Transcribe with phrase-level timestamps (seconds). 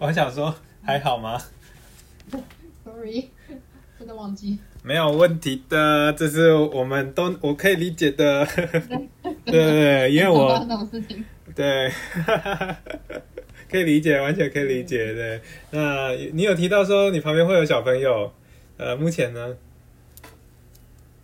[0.00, 1.38] 我还想说还好吗
[2.82, 3.28] ？Sorry，
[3.98, 4.58] 真的忘记。
[4.82, 8.46] 没有问题的，这是我们都我可以理解的。
[8.56, 11.22] 对对对，因为我发生这种事情，
[11.54, 11.92] 对，
[13.70, 15.12] 可以理解，完全可以理解。
[15.12, 18.32] 对，那你有提到说你旁边会有小朋友，
[18.78, 19.54] 呃，目前呢？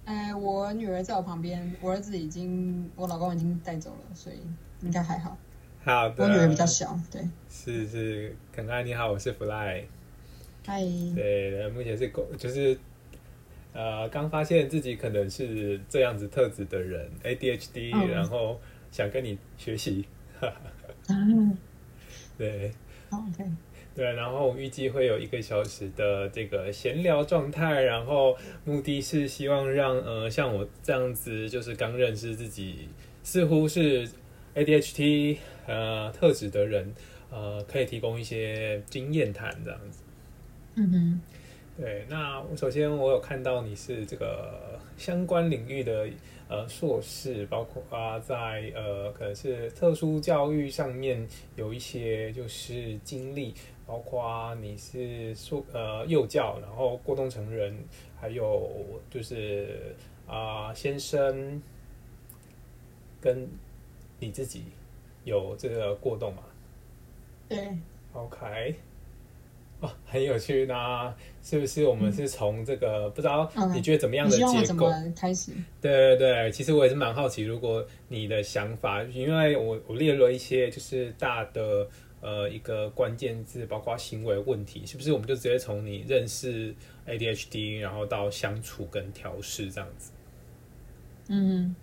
[0.04, 4.36] 哎，我女儿在我旁边，我儿子已经，我老公已经带走了，所以
[4.82, 5.38] 应该还好。
[5.86, 7.22] 好的，我女儿比较小，对。
[7.48, 9.84] 是是，肯爱你好，我是 Fly。
[10.66, 10.82] 嗨，
[11.14, 12.76] 对，呃目前是狗，就是
[13.72, 18.10] 呃，刚发现自己可能是这样子特质的人，ADHD，、嗯。
[18.10, 18.60] 然后
[18.90, 20.04] 想跟你学习。
[21.08, 21.56] 嗯
[22.36, 22.72] 对。
[23.08, 23.48] 好，OK，
[23.94, 32.88] 对，然后我预计会有一个小时的这个闲聊状态，然后目的是希望让呃像我这样子，就是刚认识自己，
[33.22, 34.08] 似乎是
[34.56, 36.94] ADHD 呃特质的人，
[37.30, 40.02] 呃，可以提供一些经验谈这样子。
[40.76, 41.20] 嗯哼，
[41.76, 46.08] 对，那我首先我有看到你是这个相关领域的
[46.48, 53.54] 呃硕士，包括啊在呃可能是特殊教育上面有一些就是经历，
[53.86, 57.74] 包括你是说呃幼教，然后过冬成人，
[58.20, 59.94] 还有就是
[60.26, 61.62] 啊、先生
[63.20, 63.48] 跟
[64.18, 64.64] 你自己
[65.26, 66.42] 有这个过动嘛
[67.48, 67.58] 对
[68.12, 68.76] ，？OK。
[69.80, 74.88] 哦，很有趣那是不是我们是从这个、不知道嗯你觉得怎么样的结构？
[74.88, 75.52] 么开始？
[75.82, 81.86] 对对对，其实我也是蛮好奇，如果你的想法，因为我我列了一些就是大的
[82.22, 86.74] 呃一个关键字，包括行为问题，是不是我们就直接从你认识
[87.06, 90.10] ADHD，然后到相处跟调试这样子？
[91.28, 91.74] 嗯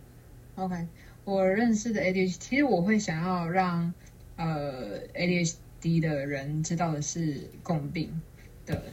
[0.56, 0.88] 哼，OK，
[1.26, 3.94] 我认识的 ADHD，其实我会想要让
[4.36, 8.22] 呃 ADHD 的人知道的是共病
[8.66, 8.84] 的，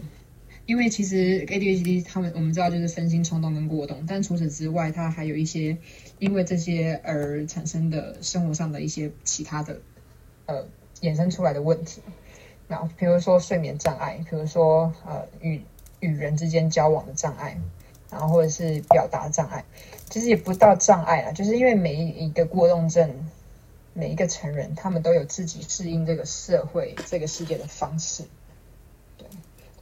[0.64, 5.77] 因为其实 ADHD 他们我们知道就是分心冲动跟过动，但除此之外，它还有一些
[6.20, 9.80] 因为这些而产生的生活上的一些其他的
[10.47, 10.67] 呃
[11.01, 12.01] 衍生出来的问题。
[12.68, 15.61] 那比如说睡眠障碍，比如说呃与
[15.98, 17.58] 与人之间交往的障碍，
[18.11, 19.65] 然后或者是表达障碍。
[20.09, 23.31] 其实也不到障碍啦，就是因为每一个过动症，
[23.93, 28.25] 每一个成人，他们都有自己适应这个社会、这个世界的方式。
[29.17, 29.29] 对，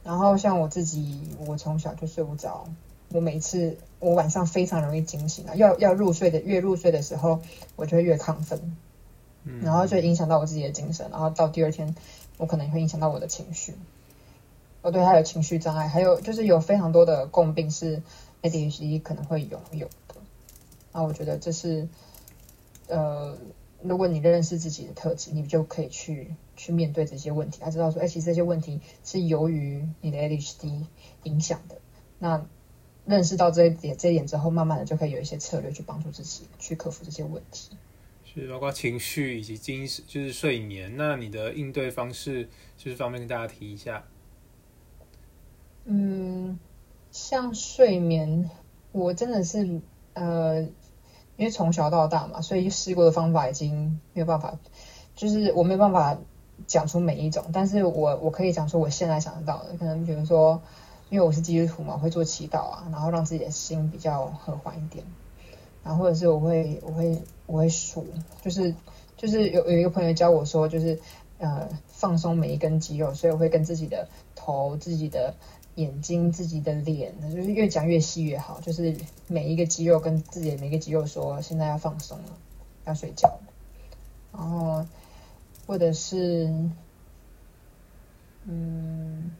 [0.03, 2.67] 然后像我自己，我从小就睡不着，
[3.11, 7.41] 我每次我晚上非常容易惊醒啊，要要入睡的，越入睡的时候，
[7.75, 8.77] 我就会越亢奋，
[9.45, 11.95] 嗯然后就影响到我自己的精神，然后到第二天，
[12.37, 13.73] 我可能会影响到我的情绪。
[14.81, 18.01] 哦，对，还有情绪障碍，还有就是有非常多的共病是
[18.41, 20.15] ADHD 可能会拥有的。
[20.93, 21.87] 那我觉得这是，
[22.87, 23.37] 呃，
[23.81, 27.59] 如果你认识自己的特质，你就可以去去面对这些问题。
[27.61, 30.85] 他知道说，哎，其实这些问题是由于你的 ADHD
[31.23, 31.77] 影响的。
[32.17, 32.45] 那
[33.05, 37.75] 认识到这一点这一点之后，慢慢的就可以有一些策略去帮助自己去克服这些问题。
[38.23, 40.93] 是包括情绪以及精神，就是睡眠。
[40.95, 42.47] 那你的应对方式，
[42.77, 44.05] 就是方便跟大家提一下。
[45.91, 46.59] 嗯，
[47.09, 48.51] 像睡眠，
[48.91, 49.81] 我真的是
[50.13, 54.59] 呃，因为从小到大嘛，所以试过的方法已经没有办法，
[55.15, 56.15] 就是我没有办法
[56.67, 60.61] 讲出每一种，但是我我可以讲出我现在想得到的，可能比如说，
[61.09, 65.03] 因为我是基督徒嘛，会做祈祷啊，然后让自己的心比较和缓一点，
[65.83, 68.05] 然后或者是我会我会我会数，
[68.43, 68.75] 就是
[69.17, 70.99] 就是有有一个朋友教我说，就是
[71.39, 75.33] 呃放松每一根肌肉，所以我会跟自己的头、自己的
[75.79, 78.95] 眼睛、自己的脸，就是越讲越细越好，就是
[79.27, 82.37] 每一个肌肉跟自己的每一个肌肉说，现在要放松了，
[82.85, 83.53] 要睡觉了，
[84.33, 84.85] 然后
[85.65, 86.53] 或者是
[88.43, 89.31] 嗯，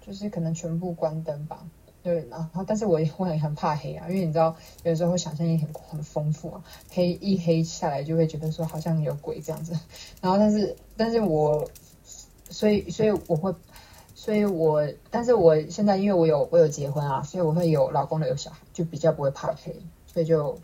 [0.00, 1.66] 就是可能全部关灯吧。
[2.00, 9.72] 对，然后但是我也我也很怕黑啊，因为你知道有时候想象力很很丰富啊，黑一黑下来就会觉得说好像有鬼这样子，
[10.20, 11.68] 然后但是但是我
[12.48, 13.52] 所以所以我会，
[14.20, 19.72] 所以我但是我现在因为我有我有结婚啊，所以我会有老公的有小孩，就比较不会怕黑，
[20.08, 20.58] 所以就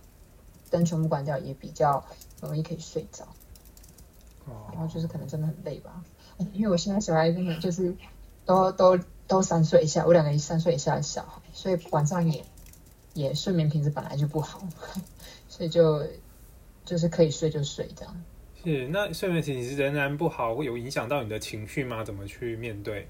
[0.70, 2.04] 灯全部关掉也比较
[2.42, 3.24] 容易可以睡着，
[4.72, 6.02] 然后就是可能真的很累吧，
[6.52, 7.94] 因为我现在小孩真的就是
[8.44, 8.98] 都都
[9.28, 12.44] 都三岁以下，我两个三岁以下的小孩，所以晚上也
[13.12, 14.66] 也睡眠品质本来就不好，
[15.48, 16.04] 所以就
[16.84, 18.24] 就是可以睡就睡这样。
[18.64, 22.02] 是，那睡眠品质仍然不好，会有影响到你的情绪吗？
[22.02, 23.06] 怎么去面对？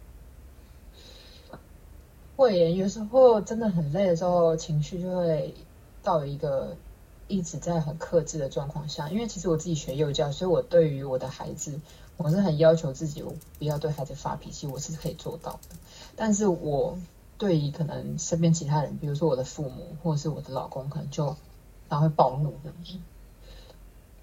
[2.36, 5.54] 会耶，有时候真的很累的时候，情绪就会
[6.02, 6.76] 到一个
[7.28, 9.08] 一直在很克制的状况下。
[9.08, 11.80] 因为其实我自己学幼教，所以我对于我的孩子，
[12.16, 15.76] 我是很要求自己，不要对孩子发脾气，我是可以做到的。
[16.16, 16.98] 但是我
[17.38, 21.36] 对于可能身边其他人，比如说我的父母或者是我的老公，可能就
[21.88, 22.94] 然后会暴怒这样子。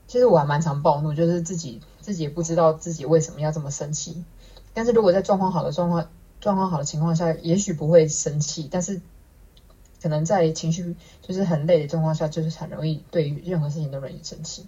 [0.07, 4.21] 其实我还蛮常暴怒，就是自己自己也不知道自己为什么要这么生气。
[4.73, 6.09] 但是如果在状况好的状况
[6.41, 8.99] 状况好的情况下，也许不会生气，但是
[10.01, 14.65] 可能在情绪就是很累的状况下，就是很容易对于任何事情都容易生气。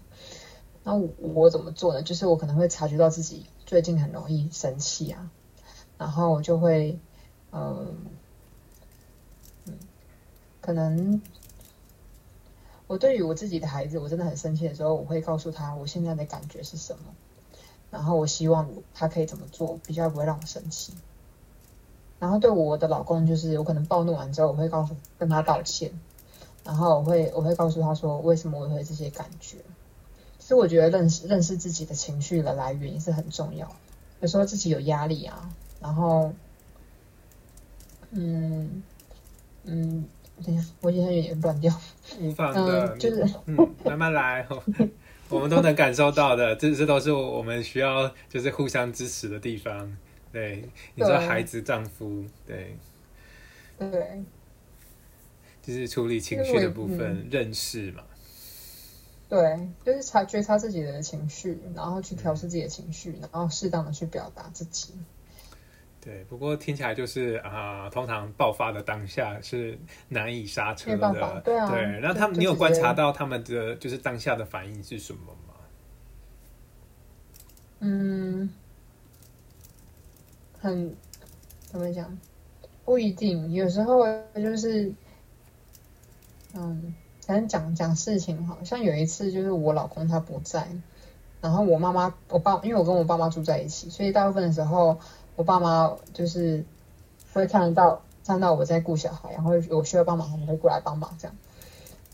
[0.84, 2.04] 那我怎么做呢？
[2.04, 5.32] 就是我可能会察觉到自己最近很容易生气啊，
[5.98, 7.00] 然后我就会，
[7.52, 7.96] 嗯，
[9.66, 9.74] 嗯，
[10.62, 11.22] 可能
[12.86, 17.16] 我对于我自己的孩子，我真的很生气的时候，我会告诉他我现在的感觉是什么，
[17.90, 20.94] 然后我希望他可以怎么做，比较不会让我生气。
[22.24, 25.92] 然后对我的老公，就是我可能暴怒完之后，我会告诉跟他道歉，
[26.64, 29.58] 然后我会我会告诉他说，为什么我会这些感觉。
[30.40, 33.70] 其实我觉得认识认识自己的情绪的来源也是很重要。
[34.22, 35.50] 有时候自己有压力啊，
[35.82, 36.32] 然后，
[38.12, 38.82] 嗯
[39.66, 40.06] 嗯，
[40.46, 41.74] 等下我现在有点乱掉。
[42.22, 44.48] 无妨的，就是嗯，慢慢来，
[45.28, 49.92] 我们都能感受到的，这这都是我们需要就是互相支持的地方。
[50.34, 52.76] 对，你说孩子、丈夫，对，
[53.78, 54.24] 对，
[55.62, 58.04] 就是处理情绪的部分，认识嘛。
[59.30, 64.94] 对，就是察觉察自己的情绪，然后去调试自己的情绪，然后适当的去表达自己。
[66.02, 71.42] 对，不过听起来就是啊，通常爆发的当下是难以刹车的。
[71.46, 71.70] 对啊。
[71.70, 75.54] 对，那他们，你有观察到他们的就是当下的反应是什么吗？
[77.80, 78.50] 嗯，
[80.64, 80.96] 很
[81.70, 82.18] 怎么讲？
[82.84, 84.92] 不一定，有时候就是
[86.56, 86.96] 嗯。
[87.26, 90.68] 反正讲讲事情，好像有一次就是我老公他不在，
[91.40, 95.00] 然后我妈妈我爸因为我跟我爸妈住在一起，所以大部分的时候
[95.38, 96.66] 我爸妈就是
[97.32, 101.38] 会看得到看到我在顾小孩，然后我需要帮忙，他们会过来帮忙这样。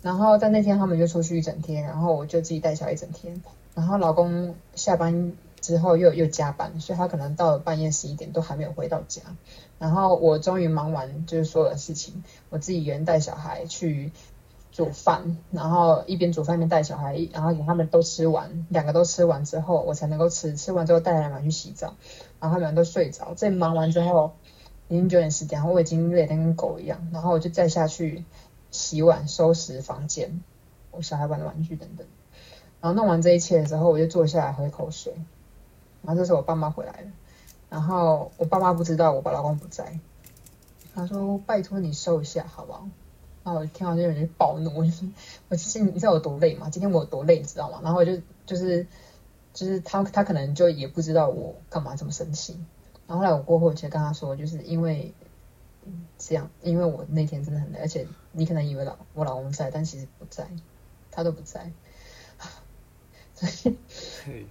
[0.03, 3.41] 然后在那天他们就出去一整天，然后我就自己带小孩一整天。
[3.73, 9.21] 然后老公下班之后又又加班，所以他可能到了半夜十一点都还没有回到家。
[9.77, 14.11] 然后我终于忙完就是所有的事情，我自己一人带小孩去。
[14.71, 20.55] 煮饭，然后一边煮饭一边带小孩，然后等他们都吃完，两个都吃完之后，我才能够吃。
[20.55, 21.95] 吃完之后带他们去洗澡，
[22.39, 23.33] 然后他们都睡着。
[23.35, 24.33] 这忙完之后，
[24.87, 27.09] 已经九点十点，我已经累得跟狗一样。
[27.11, 28.23] 然后我就再下去
[28.69, 30.41] 洗碗、收拾房间，
[30.91, 32.05] 我小孩玩的玩具等等。
[32.79, 35.13] 然后弄完这一切的时候，我就坐下来喝一口水。
[36.01, 37.11] 然后这时候我爸妈回来了，
[37.69, 39.99] 然后我爸妈不知道我老公不在，
[40.95, 42.87] 他说：“拜托你收一下，好不好？”
[43.43, 45.07] 然后我听到就有点暴怒，我就说
[45.49, 46.69] ：“我今天你知道我多累吗？
[46.69, 48.85] 今天我有多累，你知道吗？”然后我就就是
[49.53, 52.57] 就是他他可能就也不知道我干嘛这么生气。
[53.07, 55.13] 然后后来我过后就跟他说，就是因为
[56.17, 60.47] 这样，因为我那天真的很累，而且你可能以为老我老公在，但其实不在，
[61.11, 61.71] 他都不在。
[63.33, 63.77] 所以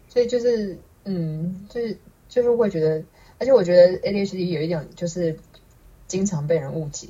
[0.08, 1.98] 所以就是嗯，就是
[2.28, 3.02] 就是会觉得，
[3.38, 5.38] 而且我觉得 ADHD 有一点就是
[6.06, 7.08] 经常被人误解。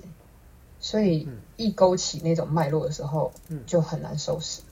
[0.80, 3.32] 所以一勾起那种脉络的时候，
[3.66, 4.62] 就很难收拾。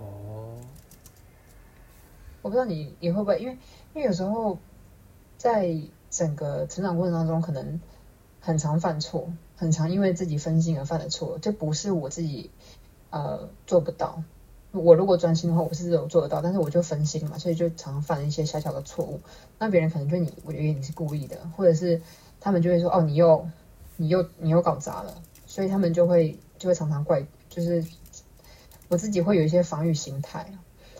[0.00, 0.56] 哦，
[2.42, 3.52] 我不知道你你会不会，因为
[3.94, 4.58] 因为有时候
[5.38, 7.80] 在整个成长过程当中，可能
[8.40, 12.50] 很常犯错，很常因为自己分心而犯的错，就不是我自己
[13.10, 14.24] 呃做不到。
[14.72, 19.20] 我如果专心的话，我是有做得到，但是我就分心嘛，所以就常常犯一些小小的错误。
[19.58, 22.02] 那别人可能就你，我以为你是故意的，或者是
[22.40, 23.48] 他们就会说哦，你又。
[23.98, 27.84] 你又你又搞砸了，所以他们就会就会常常怪，就是
[28.88, 30.50] 我自己会有一些防御心态，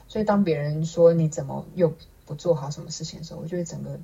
[0.07, 1.93] 所以当别人说你怎么又
[2.26, 3.99] 不做好什么事情的时候，我就会整个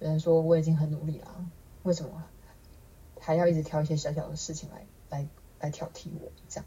[0.00, 1.46] 觉得说我已经很努力了，
[1.82, 2.10] 为什么
[3.20, 5.28] 还要一直挑一些小小的事情来来
[5.60, 6.32] 来挑剔我？
[6.48, 6.64] 这样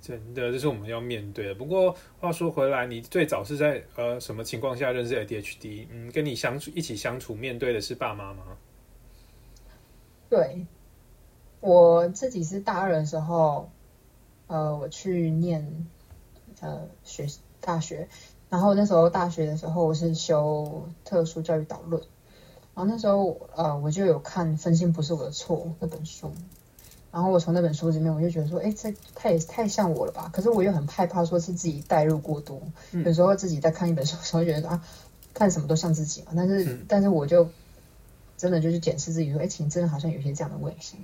[0.00, 1.54] 真的，这是我们要面对的。
[1.54, 5.86] 不过话说回来，你最早是在呃什么情况下认识 ADHD？
[5.90, 8.44] 嗯，跟你相处一起相处，面对的是爸妈吗？
[10.30, 10.66] 对，
[11.60, 13.70] 我自己是大二的时候，
[14.46, 15.86] 呃，我去念
[16.60, 17.26] 呃学
[17.60, 18.08] 大学，
[18.48, 22.00] 然后那时候大学的时候我是修特殊教育导论，
[22.74, 26.32] 然后那时候呃我就有看《分心不是我的错》那本书，
[27.12, 30.30] 然后我从那本书里面我就觉得说，哎，这太太像我了吧？
[30.32, 32.60] 可是我又很害怕说是自己代入过多，
[32.92, 34.84] 有时候自己在看一本书的时候觉得啊，
[35.34, 37.48] 看什么都像自己嘛，但是但是我就。
[38.36, 40.96] 真的就是检视自己，说，哎，其实真的好像有些这样的问题。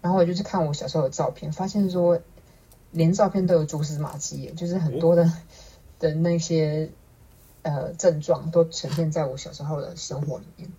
[0.00, 2.20] 然后我就去看我小时候的照片，发现说，
[2.92, 5.32] 连照片都有蛛丝马迹，就是很多的
[5.98, 6.88] 的那些
[7.62, 10.70] 呃症状都呈现在我小时候的生活里面。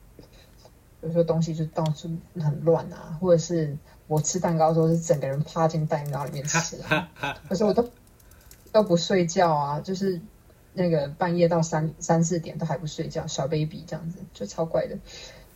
[1.02, 3.78] 比如说东西就到处很乱啊，或者是
[4.08, 7.10] 我吃蛋糕的时候是整个人趴进蛋糕里面吃啊，
[7.48, 7.90] 可是我都
[8.74, 10.20] 都不睡觉啊，就是
[10.74, 14.98] 那个半夜到三三四点都还不睡觉，小 baby 这样子就超怪的。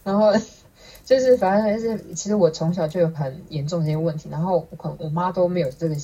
[0.04, 0.32] 然后
[1.04, 5.96] 就是反正是，其实我从小就有很严重这些问题，然后我我妈都没有这个，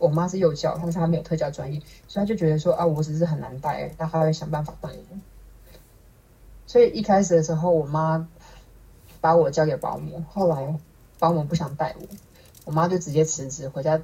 [0.00, 5.18] 我妈是幼教，但是她没有特教专业，所以她就觉得说啊，我只是很难带，那她会想办法带我。
[6.66, 8.26] 所以一开始的时候，我妈。
[9.20, 10.74] 把我交给保姆，后来
[11.18, 12.06] 保姆不想带我，
[12.64, 14.00] 我妈就直接辞职回家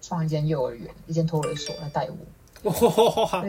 [0.00, 2.70] 创一间幼儿园，一间托儿所来带我。
[2.70, 3.44] 哇，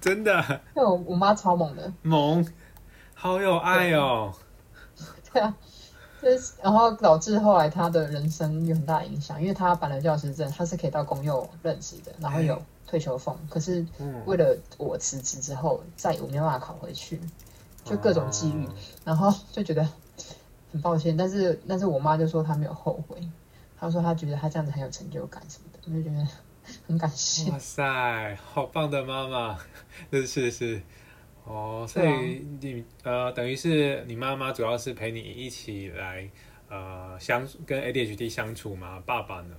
[0.00, 0.60] 真的？
[0.74, 2.46] 因为我我妈超猛的，猛，
[3.14, 4.34] 好有爱哦。
[5.32, 5.56] 对啊，
[6.20, 13.38] 就是然后导致后来她的人生有很大影响，因为她办了教师证，她是可以到公幼任职的，然后有退休俸。
[13.48, 13.86] 可是
[14.26, 17.20] 为了我辞职之后，再也没办法考回去，
[17.84, 18.68] 就各种机遇，
[19.04, 19.88] 然后就觉得。
[20.74, 23.16] 很抱歉，但是但是我妈就说她没有后悔，
[23.78, 26.26] 她说她觉得她这样子很有成就感什么的，我就觉得
[26.88, 27.48] 很感谢。
[27.52, 29.56] 哇塞，好棒的妈妈，
[30.10, 30.82] 是是是，
[31.44, 36.28] 哦，所以你呃等于是你妈妈主要是陪你一起来
[36.68, 39.00] 呃相跟 ADHD 相处吗？
[39.06, 39.54] 爸爸呢？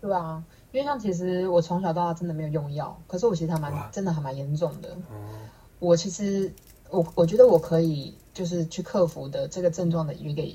[0.00, 4.90] 对啊，因为像其实我从小到大真的没有用药，可是我其实还蛮真的还蛮严重的。
[5.10, 5.40] 哦，
[5.80, 6.52] 我其实
[6.90, 8.14] 我我觉得我可以。
[8.36, 10.46] 就是去克服的这个症状的一个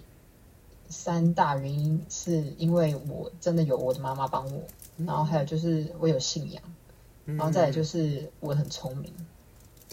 [0.88, 4.62] 三大原因，是因为我真的有我的妈妈帮我，
[4.98, 6.62] 然后还有就是我有信仰，
[7.26, 9.12] 然后再来就是我很聪明。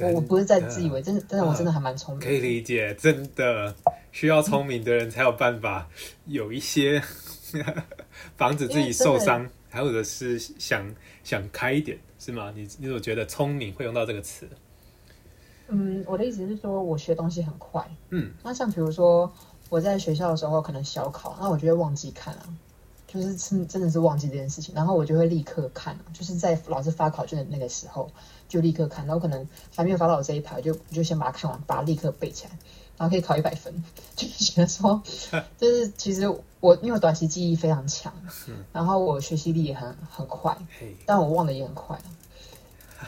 [0.01, 2.23] 我我不是在自以为，真的，真的我真的还蛮聪明。
[2.23, 3.75] 可以理解，真的
[4.13, 5.89] 需要聪明的人才有办法
[6.27, 7.03] 有一些
[8.37, 12.53] 防止自己受伤，还或者是想想开一点，是吗？
[12.55, 14.47] 你你有觉得聪明会用到这个词？
[15.69, 17.87] 嗯，我的意思是说，我学东西很快。
[18.11, 19.31] 嗯，那像比如说
[19.69, 22.43] 我在学校的时候，可能小考，那我就会忘记看啊，
[23.07, 28.11] 就是真真的是忘记这件事情，然后我就会立刻看，就是在老师发考卷的那个时候
[28.49, 32.59] 就立刻看，然后可能还没有发到我这一排，就就先把它看完，把它立刻背起来，
[32.97, 33.85] 然后可以考一百分。
[34.17, 35.03] 就是觉得说，
[35.59, 38.11] 就是其实我因为短期记忆非常强，
[38.73, 40.57] 然后我学习力也很很快，
[41.05, 41.99] 但我忘的也很快。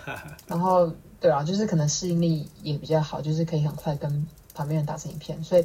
[0.46, 0.92] 然后。
[1.20, 5.64] 对啊，就是可能适应力也比较好，就是可以很快跟旁边人打成一片，所以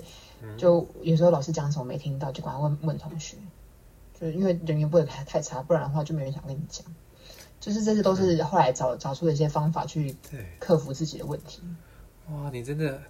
[0.58, 3.38] 就有时候老师讲什么没听到，就赶快问问同学，
[4.20, 6.86] 就因为人缘不会太太差，不然的话就没人想跟你讲。
[7.58, 10.14] 就是这些都是后来找找出的一些方法去
[10.60, 11.62] 克服自己的问题。
[12.30, 13.02] 哇，你真的，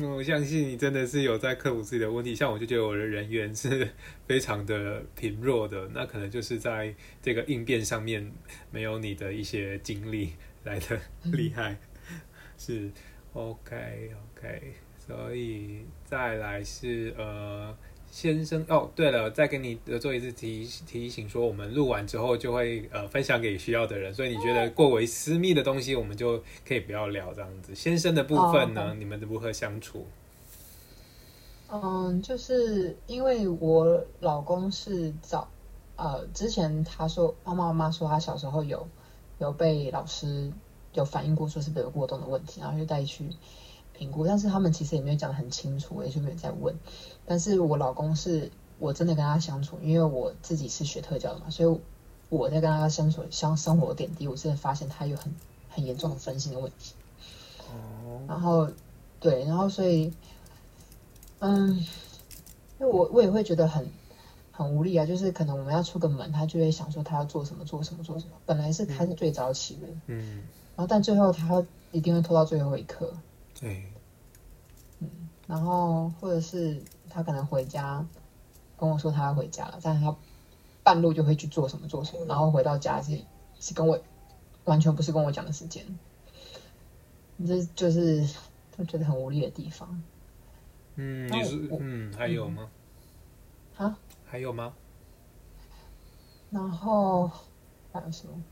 [0.00, 2.34] 我相信你真的是有在克服自己的问题。
[2.34, 3.88] 像我就觉得我的人缘是
[4.26, 8.30] 非常的贫弱的，那可能就是在这个应变上面
[8.70, 10.32] 没有你的一些经历。
[10.64, 11.76] 来的厉害，
[12.56, 12.90] 是
[13.34, 14.74] OK OK，
[15.06, 17.76] 所以再来是呃
[18.10, 27.74] 先生哦，对了，再跟你做一次提提醒，说我们录完之后就会呃分享给需要的人，所以你觉得过为私密的东西，我们就可以不要聊这样子。
[27.74, 30.06] 先生的部分呢，你们如何相处？
[31.68, 35.46] 嗯，就是因为我老公是早
[35.96, 38.88] 呃之前他说妈妈妈妈说他小时候有。
[39.38, 40.52] 有被老师
[40.92, 43.28] 有反映过，说是不是有过动的问题，然后就带去
[43.92, 46.74] 评估，但是他们其实也没有讲的很清楚，也就没有再问。
[47.26, 51.80] 但是我老公是我真的跟他相处，因为我自己是学特教的嘛，所以
[52.28, 55.34] 我在跟他相处相生活点滴，我真的发现他有很
[55.68, 56.94] 很严重的分心的问题。
[57.70, 58.22] 哦。
[58.28, 58.68] 然后
[59.20, 60.12] 对，然后所以，
[61.40, 61.76] 嗯，
[62.78, 63.88] 因为我我也会觉得很。
[64.56, 68.32] 很无力啊，就是可能我们要出个门，他就会想说他要做什么做什么做什么。
[68.46, 70.44] 本来是他是最早起的，嗯，
[70.76, 73.12] 然后但最后他一定会拖到最后一刻，
[73.58, 73.84] 对，
[75.00, 75.10] 嗯，
[75.48, 76.80] 然后或者是
[77.10, 78.06] 他可能回家
[78.78, 80.14] 跟我说他要回家了，但是他
[80.84, 83.18] 半路就会去做什么做什么，然后回到家是
[83.58, 84.00] 是跟我
[84.62, 85.84] 完全不是跟我讲的时间，
[87.44, 88.24] 这就是
[88.76, 90.00] 他觉得很无力的地方。
[90.94, 92.70] 嗯，你是嗯还有吗？
[93.76, 93.98] 啊？
[94.34, 94.74] 还有吗？
[96.50, 97.30] 然后
[97.92, 98.42] 还有什么？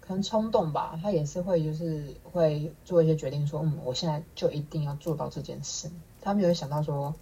[0.00, 5.88] 可能冲动吧，他也是会，就是会做一些决定，说，嗯，我现在就一定要做到这件事。
[6.20, 7.14] 他没有想到说，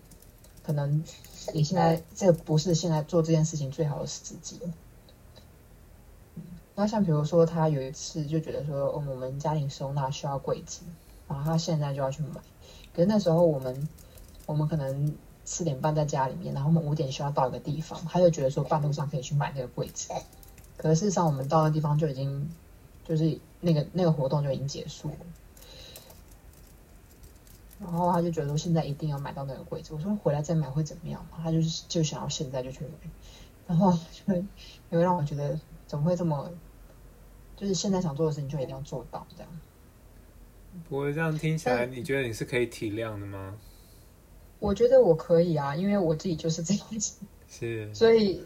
[0.62, 1.04] 可能
[1.52, 4.58] 你现在这个不是现在做这件事情最好的时机。
[6.74, 10.84] 那像比如说，他有一次就觉得说，哦，我们家庭收纳需要柜子，
[11.28, 12.40] 然后他现在就要去买。
[12.94, 13.86] 可是那时候我们，
[14.46, 15.14] 我们可能。
[15.44, 20.12] 四点半在家里面，然后我们五点需要到一个地方，他就觉得说半路上可以去买那个柜子。
[20.76, 22.50] 可是事实上，我们到的地方就已经
[23.04, 25.16] 就是那个那个活动就已经结束了。
[27.80, 31.38] 然后他就觉得说现在一定要买到那个柜子，我说回来再买会怎么样嘛？
[31.42, 32.90] 他就是就想要现在就去买，
[33.66, 34.44] 然后就会
[34.90, 36.48] 也会让我觉得怎么会这么，
[37.56, 39.50] 就是现在想做的事情就一定要做到这样。
[40.88, 43.56] 不过这样听起来，你觉得你是可以体谅的吗？
[44.62, 47.14] 我觉得我可以啊，因为我自己就是这样子，
[47.50, 48.40] 是，所以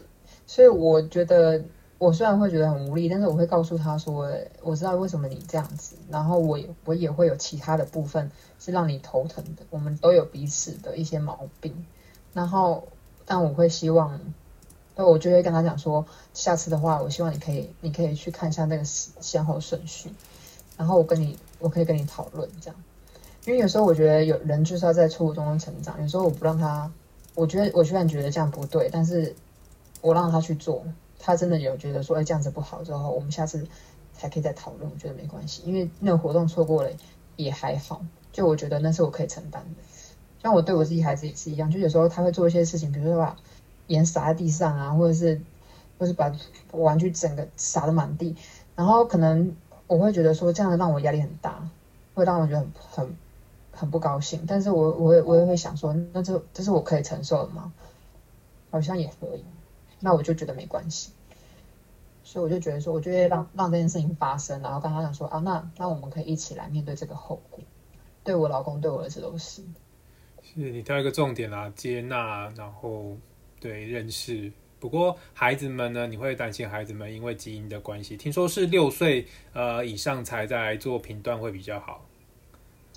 [0.47, 1.63] 所以我觉得
[1.99, 4.27] 我虽然会觉得很无力，但是我会告诉他说，
[4.63, 11.85] 我知道为什么你这样子，然后我我也会有其他的部分是让你头疼的，我们都有彼此的一些毛病，
[12.33, 12.87] 然后
[13.25, 14.19] 但我会希望，
[14.95, 20.09] 那我就会跟他讲说，下次的话，我希望你可以你可以去看一下那个先后顺序，
[20.77, 22.83] 然后我跟你我可以跟你讨论这样。
[23.47, 26.01] 因为有时候我觉得有人就是要在错误中成长。
[26.01, 26.91] 有时候我不让他，
[27.33, 29.33] 我觉得我虽然觉得这样不对，但是
[30.01, 30.83] 我让他去做，
[31.17, 33.65] 他真的有觉得说，哎，这样子不好之后，我们下次
[34.17, 35.63] 还可以再讨论，我觉得没关系。
[35.65, 36.89] 因为那个活动错过了
[37.37, 38.01] 也还好，
[38.33, 39.81] 就我觉得那是我可以承担的。
[40.43, 43.37] 像我对我自己孩子也是一样，就有时候他会做一些事情，比如说把
[43.87, 45.39] 盐撒在地上啊，或者是
[45.97, 46.29] 或是把
[46.73, 48.35] 玩具整个撒的满地，
[48.75, 49.55] 然后可能
[49.87, 51.69] 我会觉得说，这样子让我压力很大，
[52.13, 53.15] 会让我觉得很很。
[53.77, 57.71] 很不高兴，但是我我也我也会想说，那这这是我可以承受的吗？
[58.71, 59.43] 好像也可以，
[59.99, 61.11] 那我就觉得没关系，
[62.23, 67.59] 所以我就觉得说，我就会让让这件事情发生，然后跟他讲说啊，那那我们可以一起来面对这个后果，
[68.23, 69.61] 对我老公对我儿子都是。
[70.41, 73.15] 是你挑一个重点啦，接纳，然后
[73.59, 74.51] 对认识。
[74.79, 82.05] 不过孩子们呢，你会担心孩子们因为基因的关系，听说是六岁呃以上才在做评断会比较好。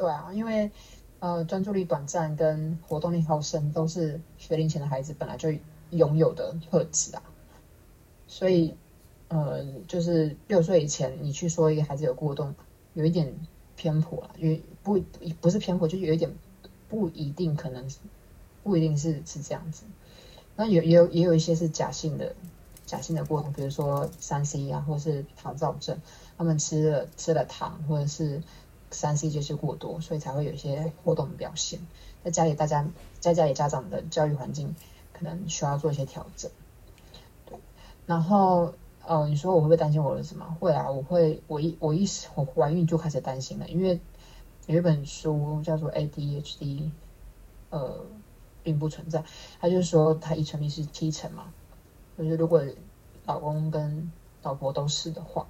[0.00, 0.70] 对啊，因为
[1.18, 5.50] 呃，专注力短暂跟活动力好胜都是学龄前的孩子本来就
[5.90, 7.22] 拥有的特质啊，
[8.26, 8.74] 所以
[9.28, 12.54] 呃，就是六岁以前你去说一个孩子有过动，
[12.94, 13.30] 有一点
[13.76, 14.98] 偏颇了，因为不
[15.42, 16.34] 不是偏颇，就有一点
[16.88, 17.86] 不一定可能
[18.62, 19.84] 不一定是是这样子。
[20.56, 22.34] 那有也有也有一些是假性的
[22.86, 26.00] 假性的过动，比如说三 C 啊，或是糖躁症，
[26.38, 28.42] 他们吃了吃了糖或者是。
[28.90, 31.78] 三 C 就是过多，所以才会有一些活动的表现。
[32.24, 32.86] 在家里，大家
[33.18, 34.74] 在家里家长的教育环境
[35.12, 36.50] 可能需要做一些调整。
[38.06, 38.74] 然后
[39.06, 40.56] 呃，你说我会不会担心我儿子吗？
[40.60, 41.42] 会啊，我会。
[41.46, 44.00] 我一我一我怀孕就开始担心了，因为
[44.66, 46.90] 有一本书叫做 ADHD，
[47.70, 48.04] 呃，
[48.62, 49.24] 并不存在。
[49.60, 51.52] 他就说他遗传率是七成嘛，
[52.18, 52.62] 就是如果
[53.24, 55.46] 老公跟老婆都是的话。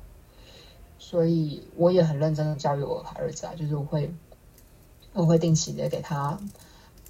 [1.02, 4.14] 所以我也很认真的教育我儿子啊，就是我会，
[5.14, 6.38] 我会定期的给他，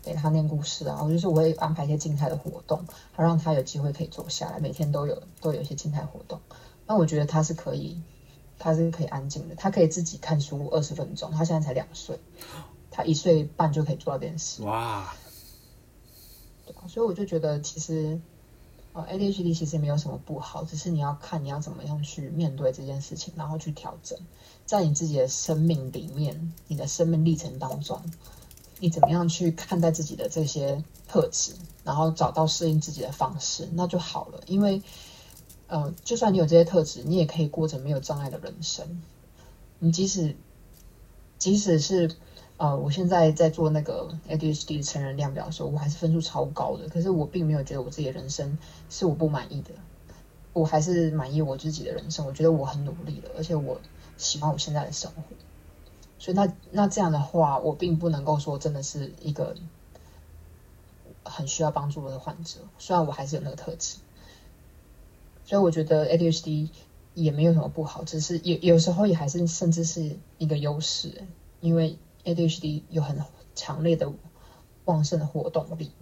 [0.00, 6.40] 给他念故事啊，我就是我会安排一些静态的活动，好让他有机会可以坐下来，每天都有都有一些静态活动。
[6.86, 8.00] 那我觉得他是可以，
[8.58, 11.32] 他是可以安静的，他可以自己看书二十分钟。
[11.32, 12.20] 他现在才两岁，
[12.92, 14.62] 他一岁半就可以做到这件事。
[14.62, 15.12] 哇，
[16.64, 18.20] 对啊，所以我就觉得其实。
[18.92, 24.18] 哦，ADHD 其实没有什么不好，只是你要看你要怎么样去面对这件事情，然后去调整，
[24.66, 28.02] 在你自己的生命里面，你的生命历程当中，
[28.80, 34.40] 你怎么样去看待自己的这些特质，然后找到适应自己的方式，那就好了。
[34.46, 34.82] 因为，
[35.68, 39.02] 呃，就算你有这些特质，你也可以过着没有障碍的人生。
[39.78, 40.36] 你即使，
[41.38, 42.10] 即使是。
[42.60, 46.86] 呃，我现在在做那个 ADHD 的成人量表的时候，我还是分数超高的。
[46.90, 48.58] 可是我并没有觉得我自己的人生
[48.90, 49.70] 是我不满意的，
[50.52, 52.26] 我还是满意我自己的人生。
[52.26, 53.80] 我觉得我很努力了，而且我
[54.18, 55.22] 喜欢我现在的生活。
[56.18, 59.56] 所以那那这样的话，我并不能够说真的是一个
[61.24, 62.60] 很需要帮助的患者。
[62.78, 63.96] 虽然我还是有那个特质，
[65.46, 66.68] 所以我觉得 ADHD
[67.14, 71.22] 也没有什么不好，只是有有时候也还是甚至是一个优势，
[71.62, 71.96] 因为。
[72.24, 73.18] ADHD 有很
[73.54, 74.12] 强烈的、
[74.84, 75.92] 旺盛的活动力，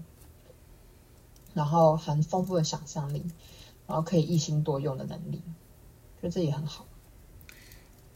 [1.54, 3.24] 然后很丰富的想象力，
[3.87, 5.42] 然后可以一心多用的能力，
[6.20, 6.87] 觉得这也很好。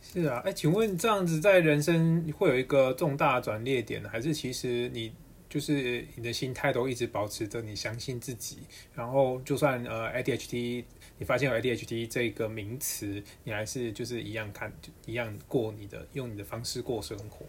[0.01, 5.13] 是啊，哎，请问这样子在人生会有一个重大转捩点，还是其实你
[5.49, 8.59] 就是你的心态都一直保持着你相信自己，
[8.95, 10.85] 然后就算呃 ADHD
[11.19, 14.73] 你发现有 ADHD 这个名词，你还是就是一样看，
[15.07, 17.47] 一样过你的用你的方式过生活。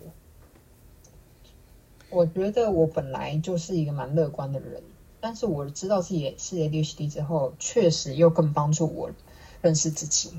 [2.14, 4.84] 我觉得我本来就是一个蛮乐观的人，
[5.20, 9.10] 但是我知道自己是 ADHD 之后，确实又更帮助我
[9.62, 10.32] 认识自己。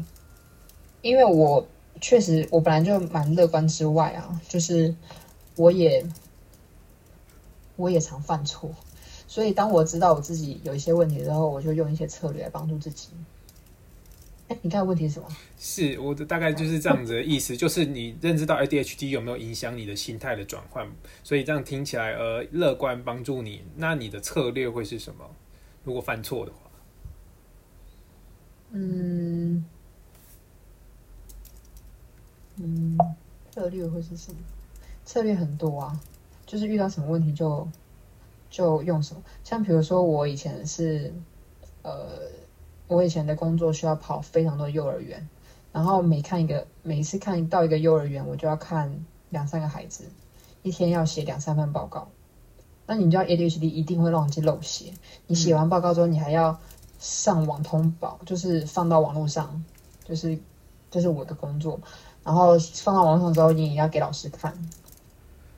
[1.02, 1.66] 因为我
[2.00, 4.94] 确实我本来就蛮乐观之外啊，就是
[5.56, 6.06] 我也
[7.76, 8.70] 我也常犯错，
[9.26, 13.08] 所以当我知道我自己有一些问题之后，我就用一些策略来帮助自己。
[14.54, 15.28] 哎，你刚才问题是什么？
[15.58, 20.88] 是我的大概就是这样子的意思，就是你认知到 ADHD 有没有影响你的心态的转换？
[21.24, 25.28] 所以这样听起来，呃，乐观帮助你，那你的策略会是什么？
[25.82, 26.58] 如果犯错的话，
[28.70, 29.64] 嗯
[32.56, 32.96] 嗯，
[33.50, 34.38] 策略会是什么？
[35.04, 36.00] 策略很多啊，
[36.46, 37.68] 就是遇到什么问题就
[38.48, 39.22] 就用什么。
[39.42, 41.12] 像比如说，我以前是
[41.82, 42.30] 呃，
[42.86, 45.28] 我以前的工作需要跑非常多幼儿园，
[45.72, 50.04] 然后每看一个，每一次看到一个幼儿园，我就要看两三个孩子，
[50.62, 52.08] 一天要写两三份报告。
[52.86, 54.92] 那你知道 ADHD 一定会忘记漏写，
[55.26, 56.58] 你写完报告之后，你还要
[56.98, 59.64] 上网通报，就是放到网络上，
[60.04, 60.38] 就是
[60.90, 61.80] 这是我的工作。
[62.22, 64.52] 然后放到网上之后，你也要给老师看，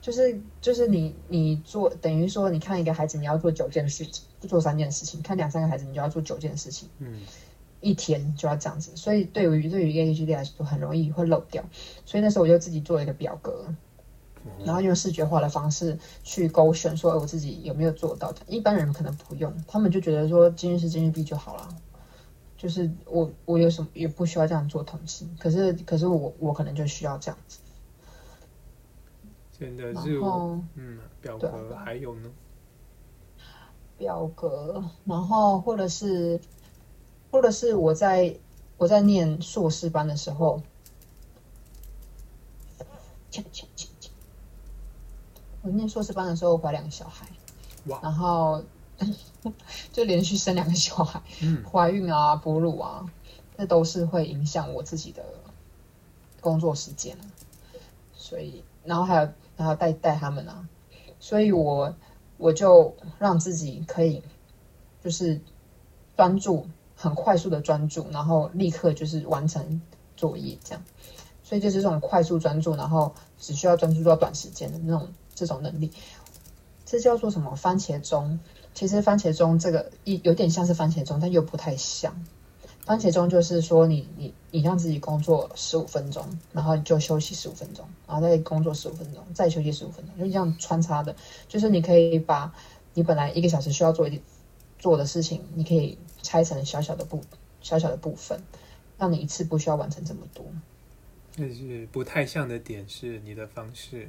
[0.07, 6.87] 就是就是你你做等于说，你看一个孩子，你要做九件事情，不做三件事情；看两三个孩子，你就要做九件事情。
[6.99, 7.19] 嗯，
[7.81, 11.61] 一天就要这样子，所以对于对于 ADHD 来说，很容易会漏掉。
[12.05, 13.65] 所以那时候我就自己做了一个表格，
[14.63, 18.39] 然后用视觉化的方式去勾选，说我自己有没有做到的。
[18.47, 21.67] 一般人可能不用，他们就觉得说今日是今日毕就好了。
[22.55, 27.59] 就是我，我有什么也不需要这样做统计，可是，可是我，我可能就需要这样子。
[29.59, 30.19] 真的是，
[30.75, 32.31] 嗯，表格还有呢？
[33.97, 36.39] 表格，然后或者是，
[37.31, 38.37] 或者是我在
[38.77, 40.61] 我在念硕士班的时候，
[45.63, 47.27] 我念硕士班的时候怀两个小孩，
[47.85, 48.63] 哇，然后。
[49.93, 51.21] 就连续生两个小孩，
[51.71, 53.05] 怀孕啊、哺乳啊，
[53.55, 55.23] 那都是会影响我自己的
[56.41, 57.15] 工作时间。
[58.15, 60.69] 所以，然后还有，然后带带他们啊，
[61.19, 61.95] 所以我
[62.37, 64.23] 我就让自己可以
[65.03, 65.41] 就是
[66.15, 69.81] 专注，很快速的专注，然后立刻就是完成
[70.15, 70.83] 作业这样。
[71.43, 75.91] 所以就是这种快速专注，然后只需要专注做短时间的那种这种能力，
[76.85, 77.55] 这叫做什么？
[77.55, 78.39] 番茄钟。
[78.73, 82.23] 其实番茄钟这个一有点像是番茄钟，但又不太像。
[82.87, 91.13] 番茄钟就是说，你你你让自己工作十五分钟，然后就休息十五分钟，然后再工作十五分钟，再休息十五分钟，就这样穿插的。
[91.49, 92.53] 就是你可以把
[92.93, 94.21] 你本来一个小时需要做一
[94.79, 97.19] 做的事情，你可以拆成小小的部
[97.59, 98.41] 小小的部分，
[98.97, 100.45] 让你一次不需要完成这么多。
[101.35, 104.07] 但是不太像的点是你的方式，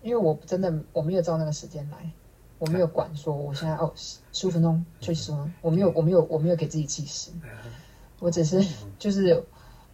[0.00, 2.10] 因为我真的我没有照那个时间来。
[2.62, 7.32] 我没有管说我现在哦十五分钟休息十分钟，我没有我没有我没有给自己计时，
[8.20, 8.64] 我只是
[9.00, 9.44] 就是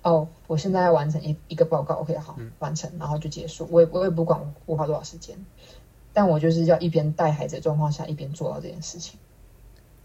[0.02, 5.34] 哦我现在要完成一一个报告，OK 好完成，然后就结束，我也我也不管我花多少时间，
[6.12, 9.18] 但我就是要一边带孩子的状况下一边做到这件事情。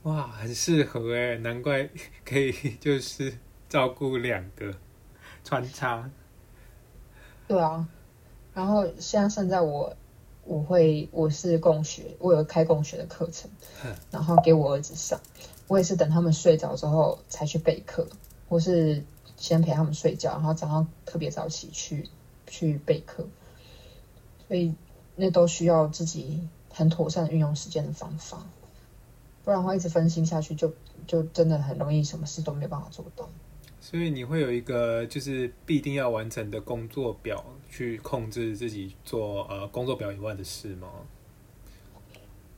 [0.04, 1.90] 哇，很适合哎，难怪
[2.24, 4.74] 可以 就是照顾两个
[5.44, 6.10] 穿插。
[7.46, 7.86] 对啊，
[8.54, 9.94] 然后现在现在我。
[10.46, 13.50] 我会，我是共学，我有开共学的课程，
[14.12, 15.20] 然后给我儿子上。
[15.68, 18.08] 我也是等他们睡着之后才去备课，
[18.50, 19.04] 或是
[19.38, 22.10] 先陪他们睡觉，然后早上特别早起去
[22.46, 23.26] 去备课。
[24.48, 24.76] 所以
[25.16, 28.46] 那都需要自己很妥善运用时间的方法，
[29.46, 30.74] 不然的话一直分心下去，就
[31.08, 33.30] 就真的很容易什么事都没有办法做到。
[33.80, 37.44] 所以你会有一个就是必定要完成的工作表，
[37.76, 40.88] 去控制自己做呃工作表以外的事吗？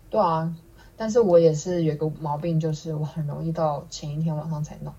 [0.10, 0.54] 对啊，
[0.98, 4.94] 但是我也是有个毛病，就是我很容易到前一天晚上才弄，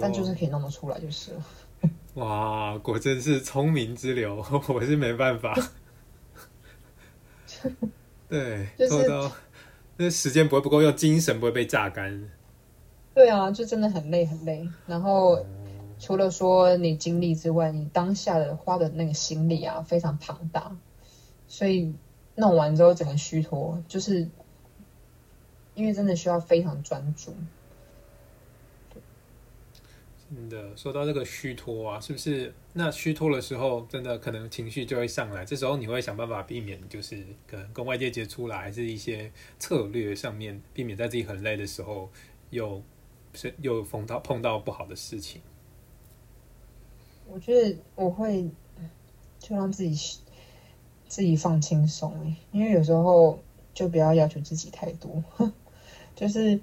[0.00, 1.32] 但就是可以弄得出来，就是。
[2.14, 5.56] 哇，果真是聪明之流， 我是没办法。
[8.28, 9.30] 对，就是
[9.96, 12.28] 那时间不会不够用，精神不会被榨干。
[13.14, 14.68] 对啊，就真的很累很累。
[14.86, 15.44] 然后
[16.02, 20.76] 除了说你精力之外，你当下的花的那个心力啊，非常庞大。
[21.46, 21.94] 所以
[22.34, 24.28] 弄完之后整个虚脱，就是
[25.76, 27.32] 因为真的需要非常专注。
[30.28, 32.52] 真的说到这个虚脱啊，是不是？
[32.72, 35.44] 那虚脱的时候，真的可能情绪就会上来。
[35.44, 42.10] 这时候你会想办法避免，就是可能跟外界接触啦，还是一些策略上面避免在自己很累的时候
[42.50, 42.82] 又。
[43.34, 45.40] 是又碰到碰到不好的事情，
[47.30, 48.50] 我觉得我会
[49.38, 50.18] 就让自己
[51.08, 53.38] 自己放轻松因为有时候
[53.74, 55.22] 就不要要求自己太多，
[56.14, 56.60] 就是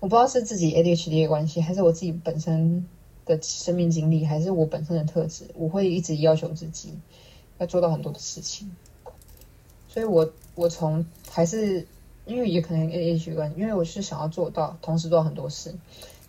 [0.00, 2.86] 我不知道是自己 ADHD 的关系，还是我自己本身
[3.26, 6.94] 的生命经历，还是我本身的特质，我会一直要求自己
[7.58, 8.74] 要做到很多的事情，
[9.88, 11.86] 所以我我从还是。
[12.26, 15.74] 因为也可能 A H 关，因为我是想要做到同时做很多事，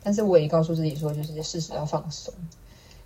[0.04, 2.34] 但是我也告诉自己说，就是事实要放松。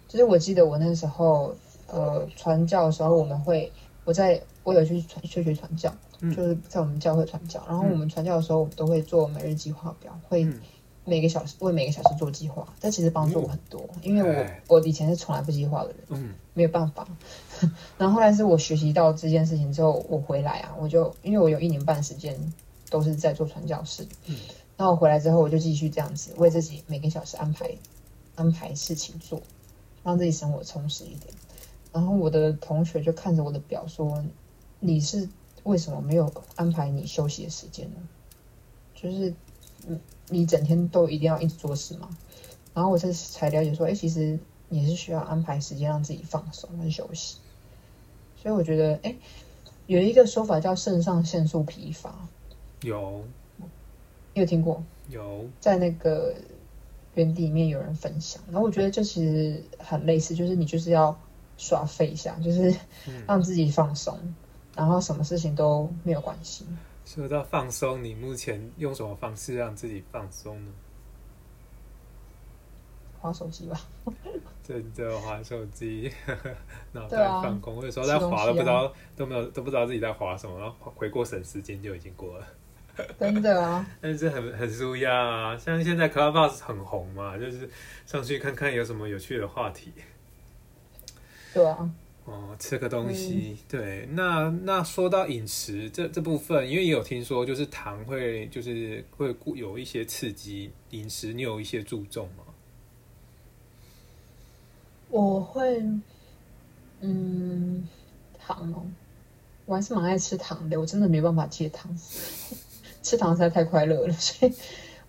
[0.09, 3.71] 就是我记得我那时候，呃，传教的时候，我们会
[4.03, 5.93] 我在我有去传去学传教，
[6.35, 7.63] 就是在我们教会传教。
[7.67, 10.47] 然后我们传教的时候，我们都会做每日计划表，会
[11.05, 12.67] 每个小时为每个小时做计划。
[12.79, 17.07] 这其实帮助我很多，因为我我以前是从来不计划的人，嗯，没有办法。
[17.99, 22.35] 然后后来是我学习到这件事情之后，我回来啊，我就因为我有一年半时间
[22.89, 24.35] 都是在做传教士，嗯，
[24.75, 27.69] 那我回来之后，我就继续这样子为自己每个小时安排
[28.35, 29.39] 安排事情做。
[30.03, 31.33] 让自己生活充实一点。
[31.91, 34.23] 然后我的同学就看着我的表说
[34.79, 35.27] ：“你是
[35.63, 37.97] 为什么没有安排你休息的时间呢？
[38.93, 39.33] 就是
[39.87, 42.09] 你你整天都一定要一直做事吗？”
[42.75, 44.37] 然后我才才了解说：“哎，其实
[44.69, 47.37] 你是需要安排时间让自己放松跟休息。”
[48.41, 49.15] 所以我觉得，哎，
[49.87, 52.27] 有一个说法叫肾上腺素疲乏。
[52.81, 53.23] 有，
[54.35, 54.83] 你有听过？
[55.09, 56.35] 有，在那个。
[57.15, 61.17] 原地里面有人分享，然后我觉得这其实很类似，就是你就是要
[61.57, 62.73] 耍废一下，就是
[63.27, 64.17] 让自己放松，
[64.75, 66.65] 然后什么事情都没有关系。
[67.05, 70.71] 说到放松，你目前用什么方式让自己放松呢？
[73.19, 73.81] 划手机吧。
[74.63, 76.09] 真的划手机，
[76.93, 82.47] 脑袋放空，有时候在划都不知道都没有都不知道自己在划什么，然后回过神，时间就已经过了。
[83.19, 87.69] 真的啊，但是很很舒压啊，像现在 Clubhouse 很红嘛，就是
[88.05, 89.91] 上去看看有什么有趣的话题。
[91.53, 91.89] 对啊，
[92.25, 102.43] 哦，吃个东西，对，那那说到饮食这这部分，因为也有听说，就是糖会就是会有一些刺激饮食，你有一些注重吗？
[105.09, 105.83] 我会，
[107.01, 107.87] 嗯，
[108.37, 108.85] 糖哦，
[109.65, 111.91] 我还是蛮爱吃糖的，我真的没办法戒糖。
[113.01, 114.53] 吃糖实在太快乐了， 所以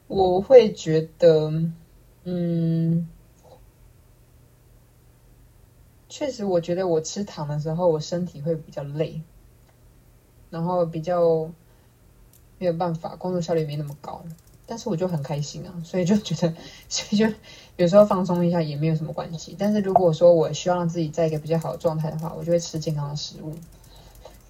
[0.07, 1.53] 我会觉得，
[2.24, 3.09] 嗯，
[6.09, 9.22] 确实，我觉得我吃糖的时候，我身体会比较累，
[10.50, 11.50] 然后比较
[12.59, 14.22] 没有办法，工作效率没那么高。
[14.66, 16.55] 但是我就很开心啊，所以就觉得，
[16.88, 17.26] 所以就
[17.76, 19.57] 有时候放松一下也没有什么关系。
[19.59, 23.53] 但是如果说我希望自己在一个比较好的状态的话，我就会吃健康的食物。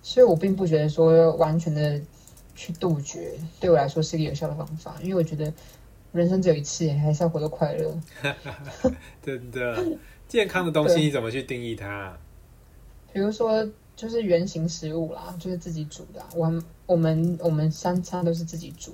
[0.02, 2.00] 所以我并不觉得说完全的。
[2.60, 5.50] 去杜绝对我来说是一个有效的方法，因为我觉得
[6.12, 7.98] 人生只有一次，还是要活得快乐。
[9.24, 9.82] 真的，
[10.28, 12.14] 健康的东西你怎么去定义它？
[13.14, 16.22] 比如说，就是原形食物啦，就是自己煮的。
[16.36, 18.92] 我我们我们三餐都是自己煮。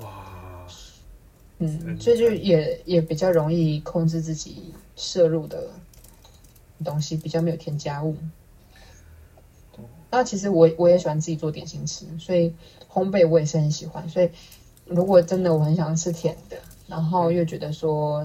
[0.00, 0.66] 哇，
[1.58, 5.68] 嗯，所以就也也比较容易控制自己摄入的
[6.82, 8.16] 东西，比较没有添加物。
[10.16, 12.54] 那其实我我也喜欢自己做点心吃，所以
[12.88, 14.08] 烘焙我也是很喜欢。
[14.08, 14.30] 所以
[14.86, 18.24] 如果真的我很想吃甜的，然后又觉得说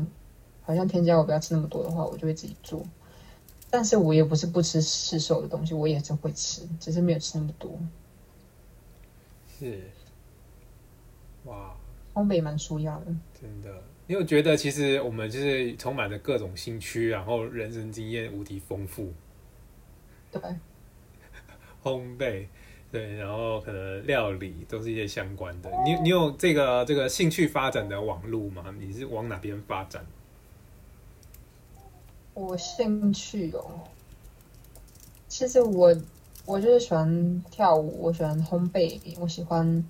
[0.61, 2.85] 好像添加我不要吃那么多的话，我就会自己做。
[3.71, 7.71] 但是我也不是不吃市售的东西，我也是会吃，只是没有吃那么多。
[9.57, 9.81] 是，
[11.45, 11.75] 哇，
[12.13, 13.05] 烘焙蛮舒压的，
[13.41, 13.81] 真的。
[14.05, 19.11] 因为我觉得其实我们就是充满了各种兴趣，然后人生经验无敌丰富。
[20.31, 20.39] 对。
[21.83, 22.45] 烘焙，
[22.91, 25.69] 对，然后可能料理都是一些相关的。
[25.85, 28.65] 你你有这个这个兴趣发展的网路吗？
[28.79, 30.05] 你是往哪边发展？
[32.33, 33.81] 我兴趣哦，
[35.27, 35.95] 其实我
[36.45, 39.85] 我就是喜欢跳舞，我喜欢烘焙，我喜欢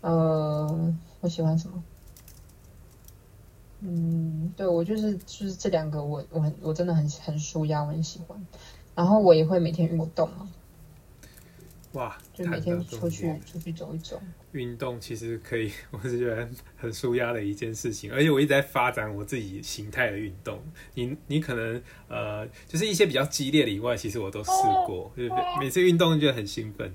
[0.00, 1.82] 呃，我喜欢什么？
[3.80, 8.44] 嗯，对我就是就是这两个，我我很我真的很很舒压，我很喜欢。
[8.96, 10.48] 然后我也会每天运动嘛。
[11.92, 14.20] 哇，就每天出去出去走一走，
[14.52, 16.46] 运动其实可以，我是觉得
[16.76, 18.12] 很舒压的一件事情。
[18.12, 20.60] 而且我一直在发展我自己形态的运动。
[20.94, 24.50] 你你可能呃，就是一些比较激烈的以外，其实我都试
[24.86, 26.94] 过，就是每次运动就很兴奋。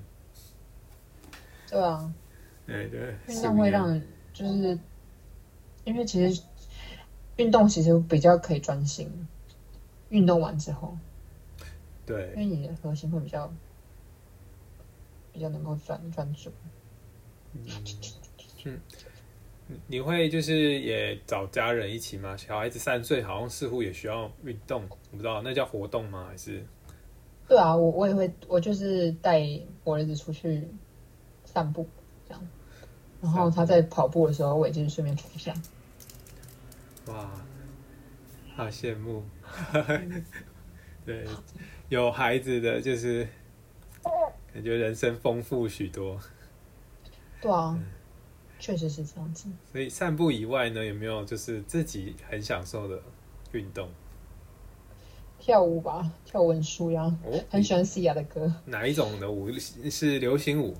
[1.68, 2.14] 对啊，
[2.64, 4.00] 对对，运动会让
[4.32, 4.78] 就是
[5.82, 6.40] 因为其实
[7.36, 9.10] 运动其实比较可以专心，
[10.10, 10.96] 运动完之后，
[12.06, 13.52] 对，因为你的核心会比较。
[15.34, 16.50] 比较能够专专注。
[18.64, 18.80] 嗯，
[19.88, 22.36] 你会就是也找家人一起吗？
[22.36, 26.28] 小孩子三岁，好像似乎也需要运动，我不知道那叫活动吗？
[26.30, 26.64] 还是？
[27.48, 29.42] 对啊，我我也会，我就是带
[29.82, 30.68] 我儿子出去
[31.44, 31.86] 散步，
[32.26, 32.48] 这样。
[33.20, 35.52] 然后他在跑步的时候，我也就是顺便跑一下。
[37.06, 37.30] 哇，
[38.54, 39.24] 好羡慕！
[41.04, 41.26] 对，
[41.88, 43.26] 有孩子的就是。
[44.54, 46.16] 感觉人生丰富许多，
[47.42, 47.76] 对啊，
[48.60, 49.48] 确实是这样子。
[49.72, 53.02] 所以散步以外呢，有没有就是自己很享受的
[53.50, 53.88] 运动？
[55.40, 60.76] 跳舞吧，跳舞很舒压，哦，很喜欢 Sia 的歌，哪一种的舞是流行舞？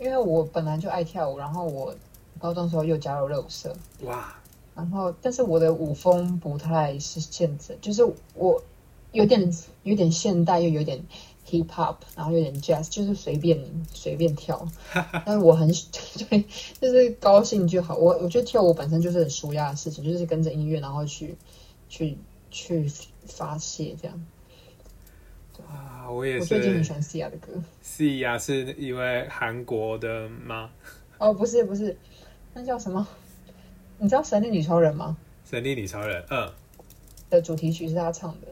[0.00, 1.94] 因为我本来就爱跳舞，然后我
[2.38, 4.34] 高中时候又加入热舞社，哇，
[4.74, 8.02] 然后但是我的舞风不太是现在，就是
[8.34, 8.64] 我
[9.12, 11.04] 有点有点现代，又有点
[11.52, 13.62] hip hop，然后有点 jazz，就是随便
[13.92, 14.66] 随便跳，
[15.26, 15.68] 但是我很
[16.30, 16.44] 对，
[16.80, 17.94] 就是高兴就好。
[17.94, 21.36] 我我觉得跳舞本身就是很舒压的事情，就是跟着音乐，然后去
[21.88, 22.16] 去
[22.50, 22.90] 去
[23.26, 24.26] 发泄这样。
[25.68, 27.52] 啊，我也我最近很喜欢 Sia 的歌。
[27.82, 30.70] ，C 呀，是一位韩国的吗？
[31.18, 31.96] 哦，不是不是，
[32.54, 33.06] 那叫什么？
[33.98, 35.16] 你知道《神力女超人》吗？
[35.48, 36.50] 神力女超人，嗯，
[37.30, 38.48] 的主题曲是他唱的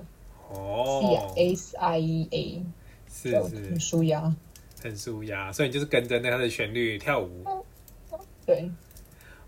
[0.53, 2.63] 哦，，Sia S I E A，
[3.11, 4.35] 是是很舒压。
[4.83, 7.45] 很舒压，所以你就是跟着那它的旋律跳舞。
[8.47, 8.71] 对，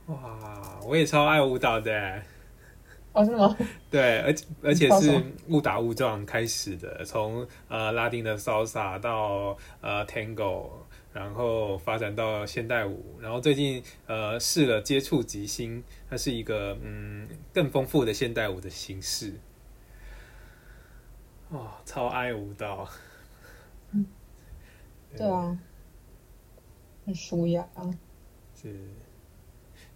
[0.04, 2.22] 哇，我也超爱舞蹈的，
[3.14, 3.56] 哦，是吗？
[3.90, 10.68] 对，而且而且是误打误撞开始的，从呃拉丁的 salsa 到呃 tango，
[11.14, 19.32] 然后发展到现代舞，然后最近呃试了接触即兴，它是一个嗯更丰富的现代舞的形式。
[21.48, 22.86] 哦，超爱舞蹈。
[25.16, 25.58] 对啊，
[27.06, 27.66] 很舒压。
[28.54, 28.74] 是，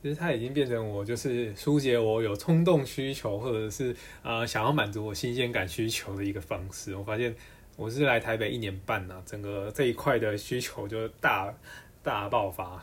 [0.03, 6.95] 其实它已经变成我就是疏解我有冲动需求，或者是呃想要满足我新鲜感需求的一个方式。
[6.97, 7.35] 我发现
[7.77, 11.55] 我是来台北一年半了、整个这一块的需求就大
[12.03, 12.83] 大爆发。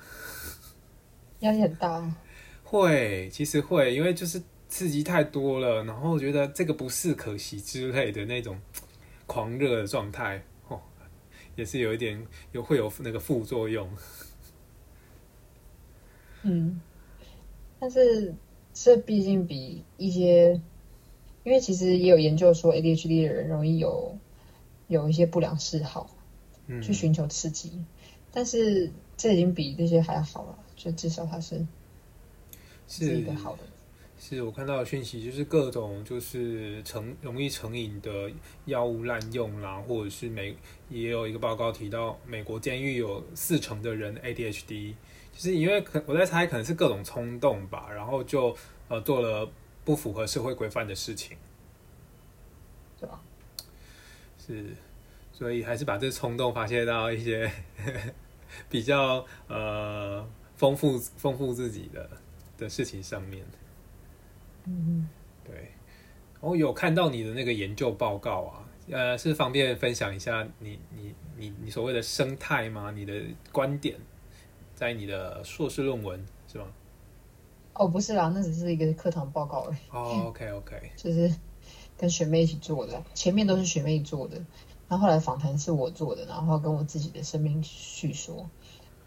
[1.40, 2.16] 压力很大，
[2.64, 8.58] 会，其实会，因为就是刺激太多了，然后觉得这个不是可惜之类的那种
[9.28, 10.42] 狂热的状态，哦，
[11.56, 13.90] 也是有一点有会有那个副作用。
[16.44, 16.82] 嗯，
[17.80, 18.34] 但是
[18.74, 20.60] 这毕竟比一些，
[21.44, 24.18] 因为其实也有研究说 ADHD 的人容易有
[24.88, 26.10] 有一些不良嗜好，
[26.68, 27.82] 嗯，去寻求刺激，
[28.32, 31.66] 但是这已经比那些还好了，就至少他是
[32.88, 33.64] 是一个好的。
[34.26, 38.32] 是我看到的讯息，就是各种就是成容易成瘾的
[38.64, 40.56] 药物滥用啦，或者是美
[40.90, 44.94] 也有一个报告提到，美国监狱有四成的人 ADHD，
[45.34, 48.56] 就是因为可我在猜可能是各种冲动吧，然后就
[48.88, 49.52] 呃做了
[49.84, 51.36] 不符合社会规范的事情，
[52.98, 53.20] 对吧？
[54.40, 54.74] 是，
[55.34, 57.52] 所以还是把这冲动发泄到一些
[58.72, 62.10] 比较呃丰富丰富自己的
[62.58, 63.46] 的事情上面。
[64.66, 65.08] 嗯
[65.44, 65.72] 对，
[66.40, 72.92] 我有看到你的那个研究报告啊，呃，是方便分享一下你你你你所谓的生态吗？
[72.92, 73.14] 你的
[73.52, 73.98] 观点
[74.76, 76.66] 在你的硕士论文是吗？
[77.74, 81.34] 哦，不是啦，那只是一个课堂报告而已，哦，OK OK， 就是
[81.98, 84.38] 跟学妹一起做的，前面都是学妹做的，
[84.88, 88.50] 然后后来访谈是我做的，然后跟我自己的生命叙说。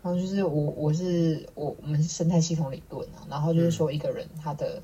[0.03, 4.81] 然后就是我我是我我们是生态系统理论啊，然后就是说一个人他的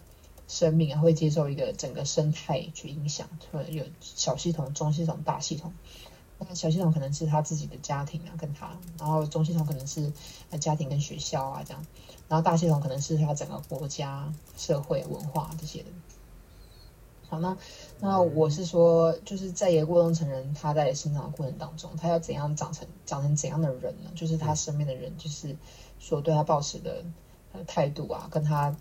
[0.49, 5.73] 生命啊会接受一个整个生态去影响，可能有小系统、中系统、大系统。
[6.45, 10.13] 那小系统可能是他自己的家庭啊，跟他，然后中系统可能是
[10.59, 11.87] 家庭跟学校啊这样，
[12.29, 15.89] 然后大系统可能是他整个国家、社会、文化这些的。
[17.29, 17.57] 好，那
[18.01, 24.11] 那我是说，就是在一个过动成人，他在成长的过程当中，他要怎样长成长成怎样的人呢？
[24.17, 25.57] 就是他身边的人，就是
[26.01, 27.05] 所对他抱持的
[27.69, 28.77] 态度啊，跟他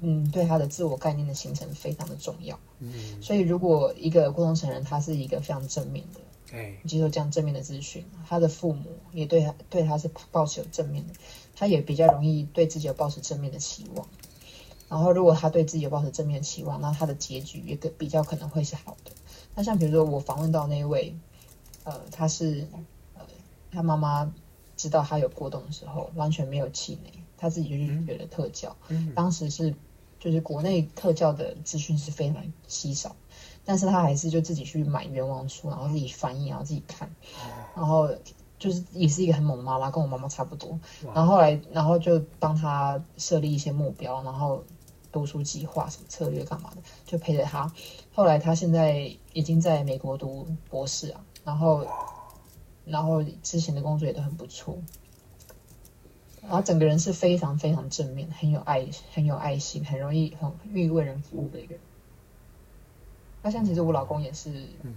[0.00, 2.58] 嗯对他的自我概念的形成非常的重要。
[2.80, 6.20] 嗯，所以如果一个过动成人，他是一个非常正面的，
[6.56, 11.14] 哎，接受这样正面的资讯，他的父母也对他对他是抱持有正面的，
[11.54, 14.06] 他也比较容易对自己有抱持正面的期望。
[14.88, 19.10] 然后，如果他对自己有抱持正面的期望，那他的结局也更比较可能会是好的。
[19.56, 21.16] 那像比如说我访问到那一位，
[21.82, 22.68] 呃，他是
[23.14, 23.22] 呃，
[23.72, 24.32] 他妈妈
[24.76, 28.76] 知道他有过动的时候，完全没有气馁，他自己就去学了特教。
[28.88, 29.74] 嗯当时是
[30.18, 33.14] 就是国内特教的资讯是非常稀少，
[33.64, 37.08] 但是他还是就自己去买冤枉书，然后自己翻译，然后自己看，
[37.76, 38.08] 然后
[38.58, 40.80] 就是也是一个很猛的妈妈，跟我妈妈差不多。
[41.14, 44.64] 然后后来，然后就帮他设立一些目标，然后
[45.12, 47.70] 读书计划什么策略干嘛的，就陪着他。
[48.14, 51.86] 后来他现在已经在美国读博士啊，然后
[52.86, 54.76] 然后之前的工作也都很不错。
[56.48, 61.80] 然后整个人是非常非常正面，很有爱，很有爱心，很容易很愿意为人服务的一个人。
[63.42, 64.50] 那像其实我老公也是，
[64.82, 64.94] 嗯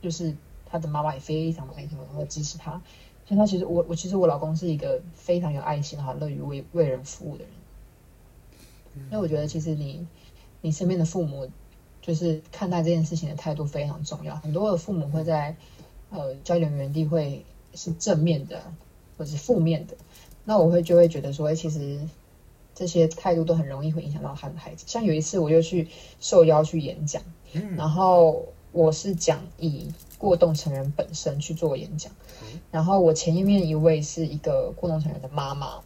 [0.00, 0.34] 就是
[0.66, 2.80] 他的妈妈也非常的爱他，然后支持他，
[3.28, 7.52] 像他其实我我其实我老公是一个非常有爱心、很乐于为为人服务的人。
[9.10, 10.06] 那我觉得其实你
[10.60, 11.50] 你身边的父母，
[12.00, 14.36] 就是看待这件事情的态度非常重要。
[14.36, 15.56] 很多的父母会在
[16.10, 17.44] 呃交流园地会
[17.74, 18.62] 是正面的，
[19.16, 19.96] 或者是负面的。
[20.44, 22.00] 那我会就会觉得说，哎，其实
[22.74, 24.84] 这些态度都很容易会影响到他的孩子。
[24.86, 25.88] 像有一次，我就去
[26.20, 27.22] 受邀去演讲，
[27.76, 29.88] 然后我是讲以
[30.18, 32.12] 过动成人本身去做演讲，
[32.70, 35.80] 然后我前一面一位是一个过动成人的妈妈。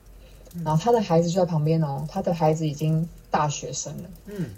[0.65, 4.09] 然后他的孩子就在旁边哦，他的孩子已经大学生了。
[4.25, 4.51] 嗯，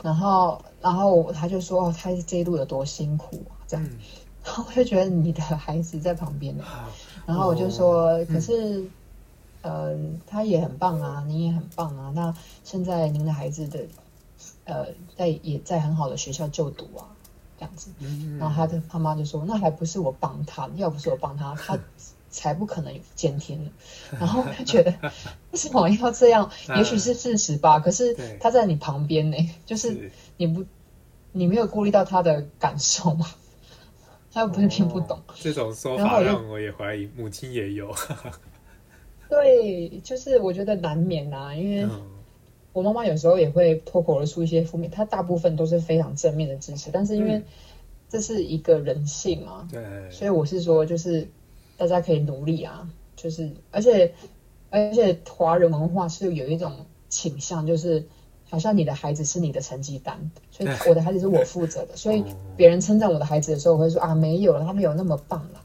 [0.00, 3.84] 然后，然后他就说：“他这一路有多辛苦啊？”这样，
[4.44, 6.62] 然后我就觉得你的孩子在旁边呢。
[7.26, 8.84] 然后我就说：“可是，
[9.62, 12.12] 嗯，他也很棒啊，你也很棒啊。
[12.14, 12.34] 那
[12.64, 13.80] 现在您的孩子的，
[14.64, 14.86] 呃，
[15.16, 17.06] 在也在很好的学校就读啊，
[17.58, 17.90] 这样子。
[18.38, 21.78] 然后他的他妈就说：那还不是我帮他，要不是我帮他，他。
[22.32, 23.70] ”才不可能有监听呢。
[24.20, 24.94] 然后他觉得
[25.50, 26.48] 为什么要这样？
[26.78, 27.80] 也许是事实吧。
[27.80, 30.64] 可是他在你旁边呢，就是你不，
[31.32, 33.26] 你没有顾虑到他的感受吗？
[34.32, 35.20] 他又不是听不懂。
[35.40, 37.92] 这种说法让我也怀疑母亲也有。
[39.30, 41.88] 对，就是我觉得难免啊，因为
[42.74, 47.42] 我妈妈有时候也会脱口而出一些负面，她大部分都是非常正面的支持，但是因为
[48.10, 51.26] 这是一个人性嘛，对，所以我是说就是。
[51.80, 54.12] 大家可以努力啊，就是而且
[54.68, 56.70] 而且华人文化是有一种
[57.08, 58.04] 倾向，就是
[58.50, 62.22] 好像你的孩子是你的成绩单，所以我的孩子是我负责的，所以
[62.54, 65.59] 别人称赞我的孩子的时候，我会说啊没有了，他们有那么棒了。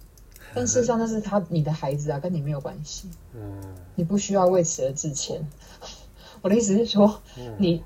[0.56, 3.10] 但事实上那是他你的孩子啊，跟你没有关系。
[3.34, 3.62] 嗯，
[3.96, 5.46] 你不需要为此而致歉。
[6.42, 7.22] 我的意思是说，
[7.58, 7.84] 你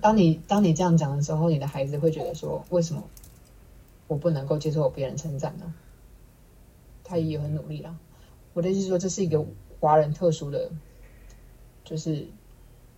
[0.00, 3.04] 当你当你这样讲的时候，你的孩子会觉得说，为什么
[4.08, 5.72] 我不能够接受别人称赞呢？
[7.04, 7.96] 他也很努力啦。
[8.52, 9.44] 我的意思是说，这是一个
[9.78, 10.70] 华人特殊的，
[11.84, 12.26] 就是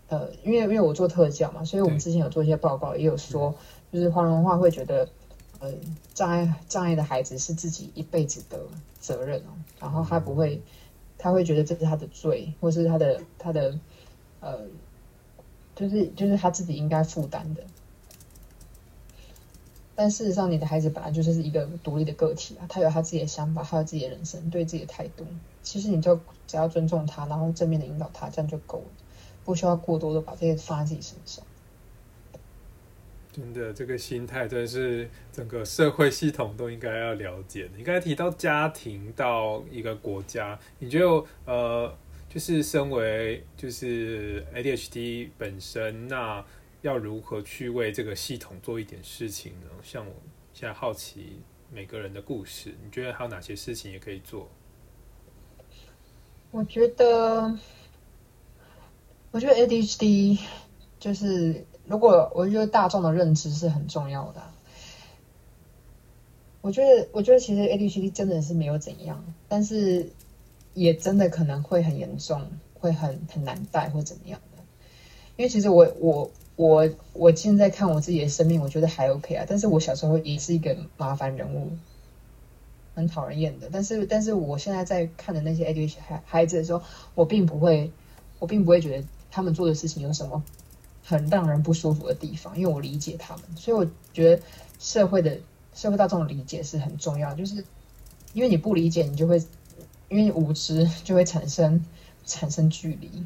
[0.09, 3.55] 呃，因为因为我做特教嘛，所以我们之前有做一些报告，也有说，
[3.93, 5.07] 就是华人文化会觉得，
[5.61, 5.73] 呃，
[6.15, 8.61] 障碍障碍的孩子是自己一辈子的
[9.01, 9.51] 责任哦，
[9.81, 10.63] 然后他不会，
[11.19, 13.79] 他会觉得这是他的罪，或是他的他的
[14.41, 14.61] 呃，
[15.75, 17.63] 就是就是他自己应该负担的。
[19.97, 25.27] 但事实上，你的孩子本来就是一个独立的个体啊，他有他自己的想法，他有自己的人生，对自己的态度。
[25.65, 28.85] 其实你就只要尊重他，然后正面的引导他，这样就够了，
[29.45, 31.45] 不需要过多的把这些放在自己身上。
[33.39, 37.71] 真的，这个心态真的是整个社会系统都应该要了解的。
[37.77, 41.97] 你刚才提到家庭到一个国家，你觉得呃，
[42.29, 46.45] 就是身为就是 ADHD 本身那。
[46.83, 49.67] 要如何去为这个系统做一点事情呢？
[49.83, 50.15] 像我
[50.55, 51.41] 现在好奇
[51.73, 54.49] 每个人的故事，你觉得还有哪些事情也可以做？
[56.53, 57.53] 我觉得，
[59.33, 60.39] 我觉得 ADHD
[61.01, 64.43] 就是如果我觉得大众的认知是很重要的。
[66.61, 70.11] 我觉得，我觉得其实 ADHD 真的是没有怎样，但是
[70.75, 72.43] 也真的可能会很严重，
[72.79, 74.63] 会很很难带或怎么样的。
[75.37, 76.31] 因为其实我我。
[76.59, 79.47] 我我现在看我自己的生命，我觉得还 OK 啊。
[79.49, 81.71] 但是我小时候也是一个麻烦人物，
[82.97, 83.69] 很讨人厌的。
[83.71, 86.83] 但是，但是我现在在看的那些 ADHD 孩孩子的时候，
[87.15, 87.93] 我并不会，
[88.41, 90.43] 我并不会觉得他们做的事情有什么
[91.09, 93.45] 很让人不舒服的地方，因为我理解他们。
[93.57, 94.43] 所以我觉得
[94.79, 95.39] 社会的
[95.73, 97.65] 社会大众理解是很重要，就是
[98.35, 99.43] 因为你不理解，你就会
[100.11, 101.83] 因为无知就会产生
[102.27, 103.25] 产生距离。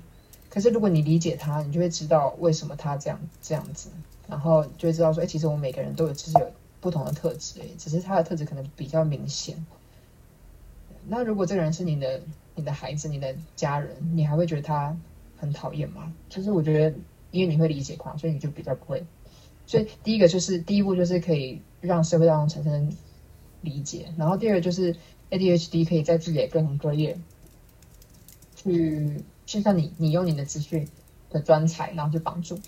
[0.48, 3.88] 可是，如果你理解他，你就会知道为什么他这样这样子，
[4.28, 9.66] 然后就会知道说，哎，其实我们每个人都有，其实有不同的特质，哎，只是他的特质可能比较明显。
[11.08, 12.20] 那如果这个人是你的、
[12.54, 14.96] 你的孩子、你的家人，你还会觉得他
[15.36, 16.12] 很讨厌吗？
[16.30, 16.96] 其实我觉得，
[17.32, 19.04] 因为你会理解他，所以你就比较不会。
[19.66, 22.96] 所以第一个就是第一步就是可以让社会当中产生
[23.62, 24.94] 理解，然后第二个就是
[25.30, 27.18] ADHD 可以在自己的各行各业
[28.54, 29.24] 去。
[29.44, 30.88] 就像你，你用你的资讯
[31.28, 32.58] 的专才，然后去帮助。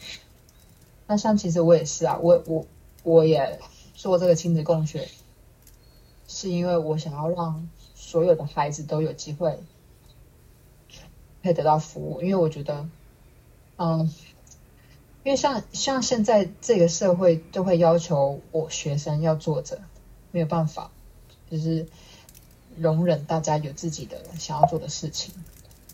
[1.07, 2.67] 那像其实我也是啊，我我
[3.05, 3.59] 我也
[3.95, 5.09] 做这个亲子共学，
[6.27, 9.59] 是因为我想要让所有的孩子都有机会
[11.43, 12.21] 可以得到服务。
[12.21, 12.87] 因为我觉得，
[13.77, 14.12] 嗯，
[15.25, 19.81] 因为像像现在这个社会都会要求我学生要做着，
[20.31, 20.91] 没有办法，
[21.51, 21.87] 就是
[22.77, 25.35] 容忍大家有自己的想要做的事情。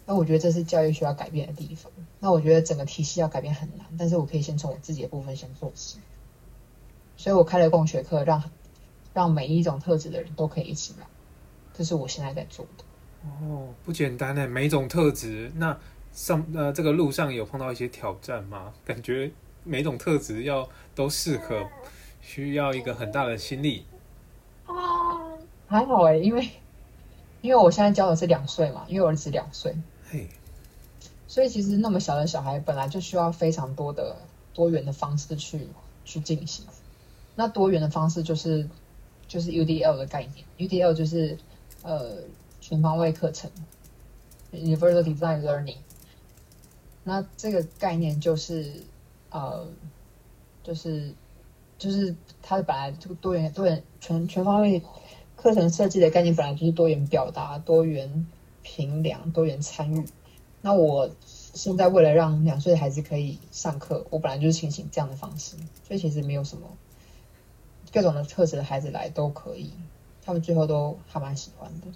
[0.04, 1.92] 那我觉得这是教育需要改变的地方。
[2.18, 6.00] 那我觉得整个体系要改变很难，但是我可以先从我自己的部分先做起。
[7.16, 8.42] 所以我开了共学课，让
[9.14, 11.06] 让每一种特质的人都可以一起来。
[11.72, 12.84] 这是我现在在做的。
[13.24, 15.52] 哦，不简单呢，每种特质。
[15.54, 15.78] 那
[16.12, 18.72] 上呃这个路上有碰到一些挑战吗？
[18.84, 19.30] 感觉
[19.64, 21.66] 每种特质要都适合，
[22.20, 23.84] 需要一个很大的心力
[24.66, 24.74] 啊。
[25.68, 26.48] 还好哎，因为
[27.42, 29.74] 因为我现在教的是两岁嘛，因为我儿子两岁，
[30.10, 30.28] 嘿，
[31.28, 34.16] 所以其实那么小的小孩本来就需要非常多的
[34.52, 35.68] 多元的方式去
[36.04, 36.66] 去进行。
[37.36, 38.68] 那多元的方式就是
[39.28, 41.38] 就是 UDL 的概念，UDL 就是
[41.82, 42.16] 呃
[42.60, 43.50] 全方位课程
[44.52, 45.76] ，Universal Design Learning。
[47.04, 48.84] 那这个概念就是
[49.30, 49.66] 呃
[50.62, 51.14] 就是
[51.78, 54.82] 就是它的本来这个多元多元全全方位。
[55.36, 58.26] 课程设计的概念本来就是多元表达、多元
[58.62, 60.04] 评量、多元参与。
[60.60, 65.56] 那我现在为了让两岁的孩子可以上课，我本来就是进行这样的方式，
[65.88, 66.68] 所以其实没有什么
[67.90, 69.72] 各种的特质的孩子来都可以，
[70.22, 71.86] 他们最后都还蛮喜欢的。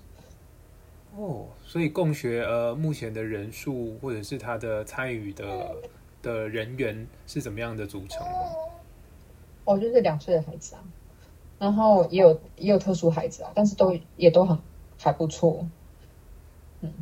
[1.17, 5.77] 哦，所以共学呃，目前的人数或者是他的参与的
[6.21, 8.27] 的人员是怎么样的组成？
[9.65, 10.83] 哦，就是两岁的孩子啊。
[11.57, 14.59] 然后也有也有特殊孩子啊，但是都也都很
[14.99, 15.67] 还不错。
[16.81, 16.93] 嗯，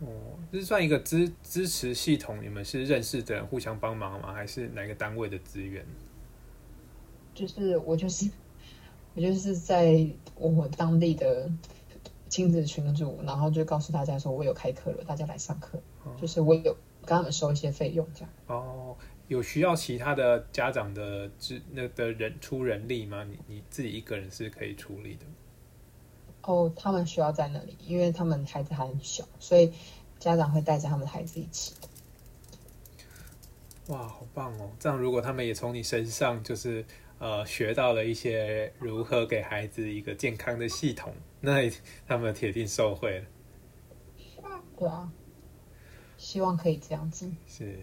[0.00, 0.06] 哦，
[0.52, 4.34] 这是算一个支支持系统，你们是认识的人互相帮忙吗？
[4.34, 5.84] 还是哪个单位的资源？
[7.34, 8.30] 就是我就是
[9.14, 10.06] 我就是在
[10.36, 11.50] 我当地的
[12.32, 15.78] 亲子群组，然后就告诉大家说我有开课了，大家来上课。
[16.18, 16.74] 就是我有
[17.04, 18.30] 跟他们收一些费用，这样。
[18.46, 18.96] 哦。
[19.28, 23.22] 有需要其他的家长的资那的人出人力吗？
[23.24, 25.26] 你你自己一个人是可以处理的。
[26.40, 29.70] 哦，他们需要在那里，因为他们孩子还很小，所以
[30.18, 31.74] 家长会带着他们的孩子一起。
[33.88, 34.70] 哇，好棒哦！
[34.78, 36.82] 这样如果他们也从你身上就是
[37.22, 41.70] 呃学到了一些如何给孩子一个健康的系统，那
[42.04, 43.26] 他们铁定受惠了。
[44.76, 45.08] 对啊，
[46.16, 47.30] 希望可以这样子。
[47.46, 47.78] 是。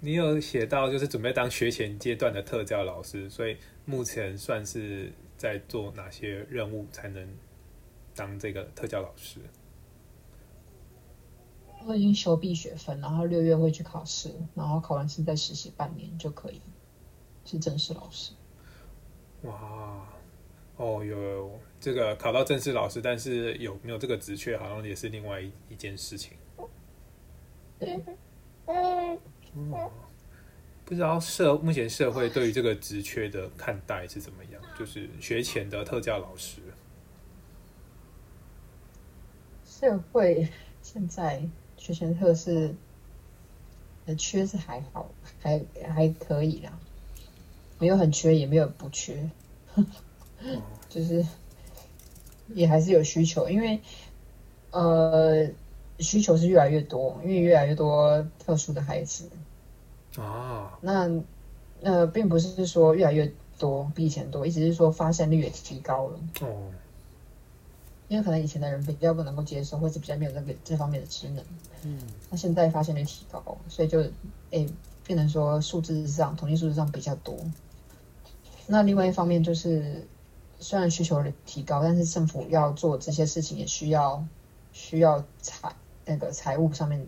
[0.00, 7.28] 你有写到，就是准备当学前阶段的特教老师，所以目前算是在做哪些任务才能
[8.16, 9.38] 当这个特教老师？
[11.86, 16.60] 我已经修毕学分，然后六月会去考试，然后考完试再实习半年就可以
[17.44, 18.32] 是正式老师。
[19.42, 20.06] 哇，
[20.76, 26.32] 哦，有有这个考到正式老师，但是有没有这个职缺，好像也是另外一一件事情。
[28.66, 29.18] 嗯，
[30.84, 34.62] 不知道社目前社会对于这个职缺的看待是怎么样？
[34.78, 36.60] 就是学前的特教老师，
[39.64, 40.48] 社会
[40.82, 41.42] 现在
[41.76, 42.74] 学前特是
[44.04, 45.10] 的缺是还好，
[45.40, 46.78] 还还可以啦，
[47.80, 49.28] 没有很缺，也没有不缺，
[50.88, 51.26] 就是
[52.54, 53.80] 也还是有需求，因为
[54.70, 55.50] 呃。
[56.02, 59.28] 需求是越来越多，因为越来越多特殊的孩子
[60.16, 60.78] 啊。
[60.80, 61.06] 那
[61.82, 66.18] 那并不是说越来越多比以前多，一直是说发现率也提高了。
[66.40, 66.72] 哦。
[68.08, 71.44] 因为可能以前的人比较不能够接受，或者比较没有那个这方面的职能。
[71.82, 71.98] 嗯。
[72.30, 74.00] 那现在发现率提高，所以就
[74.52, 74.66] 诶
[75.06, 77.36] 变成说数字上统计数字上比较多。
[78.70, 80.06] 那另外一方面就是，
[80.58, 84.24] 虽然需求的提高，但是政府要做这些事情也需要
[84.72, 85.74] 需要财。
[86.06, 87.06] 那个财务上面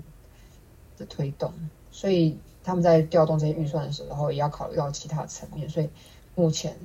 [0.96, 1.52] 的推动，
[1.90, 5.68] 所以他们在调动这些预算的时候，也要考虑到其他层面。
[5.68, 5.88] 所以
[6.36, 6.76] 目前，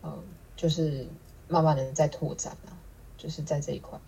[0.00, 0.10] 呃，
[0.54, 1.06] 就是
[1.46, 2.72] 慢慢的在拓展啊，
[3.18, 3.98] 就是在这一块。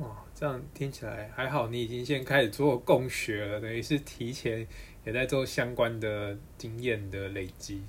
[0.00, 4.66] 哇，这样听起来还好，你已经先开始做供学了，等于是提前
[5.04, 7.82] 也在做相关的经验的累积。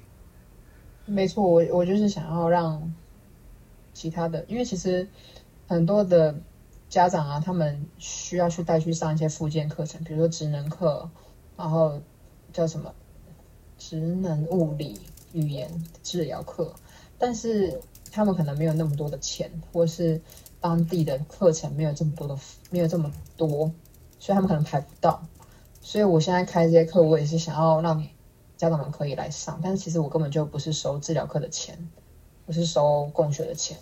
[1.05, 2.93] 没错，我我就是想要让
[3.93, 5.07] 其他的，因为其实。
[5.65, 6.35] 很多的
[6.89, 11.09] 家长啊，他们需要去带去上一些附件课程，比如说职能课，
[11.55, 11.99] 然后
[12.51, 12.93] 叫什么
[13.77, 14.99] 职能物理
[15.31, 15.71] 语言
[16.03, 16.75] 治疗课，
[17.17, 17.79] 但是
[18.11, 20.21] 他们可能没有那么多的钱，或是
[20.59, 22.37] 当地的课程没有这么多的
[22.69, 23.71] 没有这么多，
[24.19, 25.25] 所以他们可能排不到。
[25.83, 28.01] 所以我现在开这些课，我也是想要让
[28.57, 31.77] 家长们可以来上，但是其实我根本就不是收治疗课的钱，
[32.45, 33.77] 我是收供学的钱。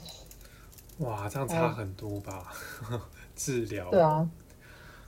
[0.98, 2.52] 哇，这样差很多吧？
[3.36, 4.30] 治疗对啊，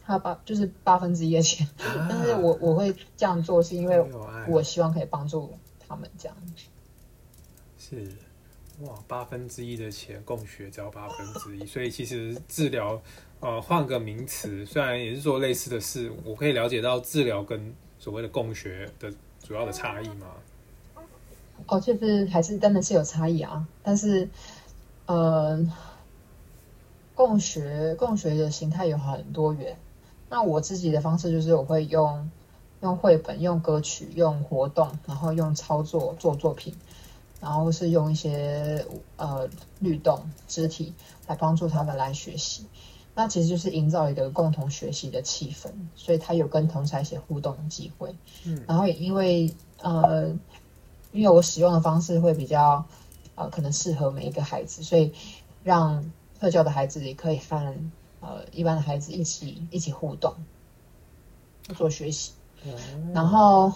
[0.05, 1.67] 他八就是八分之一的钱，
[2.09, 3.99] 但是我我会这样做，是因为
[4.47, 5.51] 我希望可以帮助
[5.87, 6.37] 他们这样。
[7.77, 8.07] 是
[8.81, 13.01] 哇，八分之一的钱供学只要八分之一，所以其实治疗
[13.43, 19.13] 呃换个名词，虽然也是做类似的事，我可以了解到治疗跟所谓的共学的
[19.43, 20.27] 主要的差异吗？
[21.67, 24.27] 哦，就是还是真的是有差异啊，但是。
[25.05, 25.59] 呃，
[27.13, 29.75] 共学共学的形态有很多元。
[30.29, 32.31] 那我自己的方式就是我会用
[32.79, 36.73] 用绘本、用歌曲、用活动，然后用操作做作品，
[37.41, 38.85] 然后是用一些
[39.17, 40.93] 呃律动、肢体
[41.27, 42.65] 来帮助他们来学习。
[43.15, 48.15] 那其实就是营造一个共同学习的气氛，所以他有跟同才一些互动的机会。
[48.43, 49.53] 嗯，然后也因为
[49.83, 50.29] 呃，
[51.11, 52.83] 因为我使用的方式会比较
[53.35, 55.13] 呃，可能适合每一个孩子，所以
[55.63, 57.75] 让特教的孩子也可以和
[58.19, 60.33] 呃一般的孩子一起一起互动
[61.75, 62.31] 做学习。
[63.13, 63.73] 然后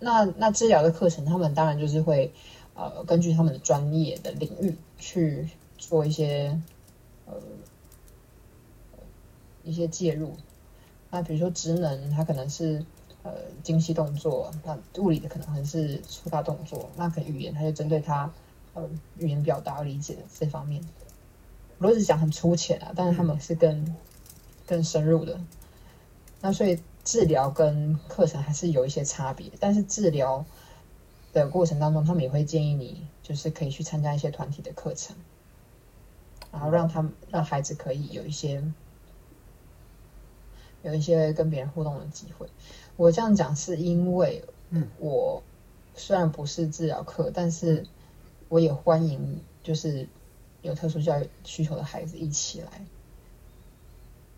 [0.00, 2.32] 那那治疗的课程，他们当然就是会
[2.74, 5.48] 呃根据他们的专业的领域去
[5.78, 6.60] 做一些
[7.26, 7.34] 呃。
[9.66, 10.36] 一些介入，
[11.10, 12.86] 那比如说职能，它可能是
[13.24, 13.32] 呃
[13.64, 18.32] 精细动作；那物理的可能还是粗大动作；那可能语言，它就针对他
[18.74, 18.88] 呃
[19.18, 20.80] 语言表达理解的这方面。
[21.78, 23.96] 我只是讲很粗浅啊，但是他们是更
[24.66, 25.40] 更深入的。
[26.40, 30.44] 那所以治疗跟课程还是有一些差别，但是治疗
[31.32, 35.16] 的过程当中，他们也会建议你，就是可以去参加一些团体的课程，
[36.52, 38.62] 然后让他们让孩子可以有一些。
[40.86, 42.46] 有一些跟别人互动的机会。
[42.96, 45.42] 我这样讲是因为，嗯，我
[45.94, 47.84] 虽然不是治疗课，但是
[48.48, 50.06] 我也欢迎就是
[50.62, 52.86] 有特殊教育需求的孩子一起来。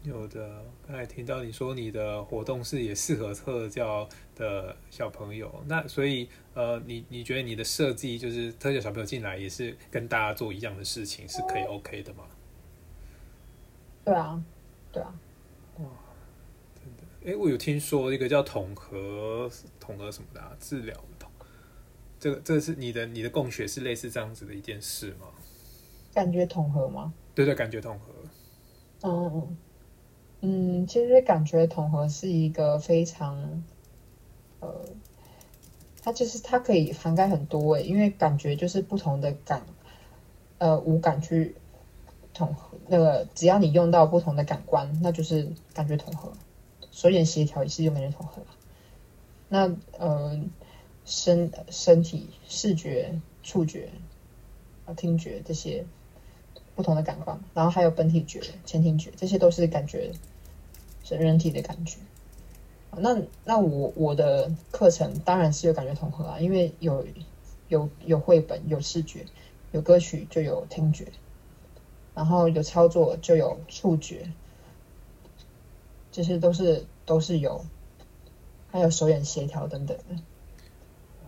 [0.05, 12.25] 有的，刚才听到你说你的活动是也适合特教的小朋友，那所以呃，你你觉得你的设计就是特教小朋友进来也是跟大家做一样的事情，是可以 OK 的吗？
[14.05, 14.43] 对啊，
[14.91, 15.13] 对啊。
[17.29, 21.31] 哎，我有听说一个叫统合统合什么的啊治疗统，
[22.19, 25.27] 这个这个是你的你的共学是类似这样子的一件事吗？
[26.15, 27.13] 感觉统合吗？
[27.35, 28.15] 对对，感觉统合。
[29.03, 29.57] 嗯嗯
[30.41, 33.63] 嗯，其实感觉统合是一个非常，
[34.61, 34.87] 呃，
[36.03, 39.61] 它就是它可以涵盖很多诶，因为感觉就是不同的感，
[40.57, 41.55] 呃，五感去
[42.33, 46.33] 统合，那个只要你用到不同的感官，那就是感觉统合。
[46.99, 48.43] 手眼协调也是用感觉统合
[49.49, 50.37] 那呃，
[51.05, 53.93] 身身体视觉、触觉
[54.85, 55.87] 啊、听觉这些
[56.75, 60.11] 不同的感官，然后还有本体觉、前庭觉，这些都是感觉
[61.05, 61.99] 是人体的感觉。
[62.97, 67.07] 那那我我的课程当然是有感觉统合啊，因为有
[67.69, 69.25] 有有绘本、有视觉、
[69.71, 71.07] 有歌曲就有听觉，
[72.17, 74.33] 然后有操作就有触觉。
[76.19, 77.65] 这些都是都是有，
[78.73, 80.17] 还有手眼协调等等的。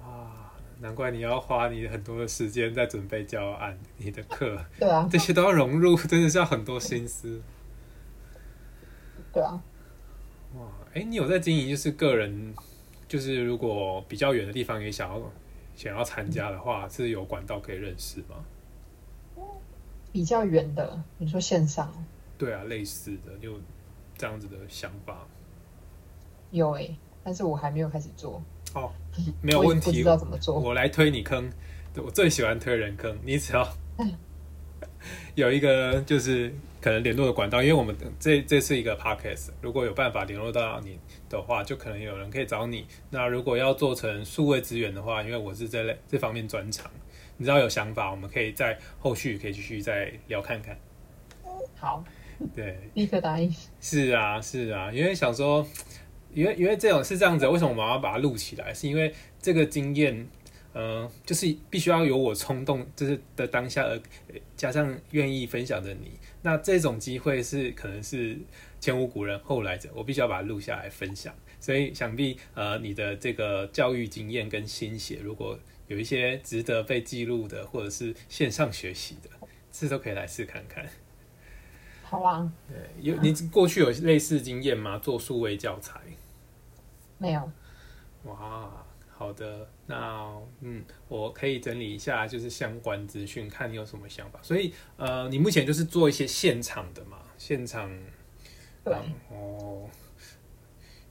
[0.02, 4.58] 啊，难怪你要花你很多的时间在准备教案，你的课。
[4.80, 7.40] 对啊，这些都要融入，真的是要很多心思。
[9.32, 9.62] 对啊。
[10.56, 12.52] 哇，哎，你有在经营，就是个人，
[13.06, 15.30] 就是如果比较远的地方也想要
[15.76, 19.44] 想要参加的话，是有管道可以认识吗？
[20.10, 21.94] 比较远的，你说线上？
[22.36, 23.56] 对啊，类似的就。
[24.20, 25.26] 这样子的想法
[26.50, 26.94] 有诶，
[27.24, 28.42] 但是我还没有开始做。
[28.74, 28.92] 哦，
[29.40, 30.60] 没有问题，不知道怎么做。
[30.60, 31.50] 我来推你坑，
[31.96, 33.16] 我最喜欢推人坑。
[33.24, 33.66] 你只要
[35.34, 40.98] 有一个就是可能联络的管道，因为我们这这是一个 podcast，如果有办法联络到你
[41.30, 42.86] 的话，就可能有人可以找你。
[43.08, 46.90] 那如果要做成数位资源的话，因为我是这类这方面专长，
[47.38, 50.76] 你知道有想法，我们可以在后续可以继续再聊看看。
[51.74, 52.04] 好。
[52.54, 53.54] 对，立刻答应。
[53.80, 55.66] 是啊，是啊，因为想说，
[56.32, 58.72] 因为因为这种是这样子，为什么我们要把它录起来？
[58.72, 60.26] 是因为这个经验，
[60.74, 64.00] 嗯，就是必须要有我冲动，就是的当下，而
[64.56, 66.12] 加上愿意分享的你，
[66.42, 68.38] 那这种机会是可能是
[68.80, 71.34] 前无古人后来者，我必须要把它录下来分享。
[71.60, 79.28] 所以想必呃，你的这个教育经验跟心血，如果有一些值得被记录的，或者是线上学习的，
[79.70, 80.88] 这都可以来试看看。
[82.10, 84.98] 好啊，对，有你过去有类似经验吗？
[84.98, 86.00] 做数位教材？
[87.18, 87.52] 没有。
[88.24, 88.84] 哇，
[89.16, 94.40] 好的，那嗯，我可以整理一下，就是相关资讯，看你有什么想法。
[94.42, 97.18] 所以，呃，你目前就是做一些现场的嘛？
[97.38, 97.88] 现场，
[98.82, 98.92] 对，
[99.30, 99.88] 哦，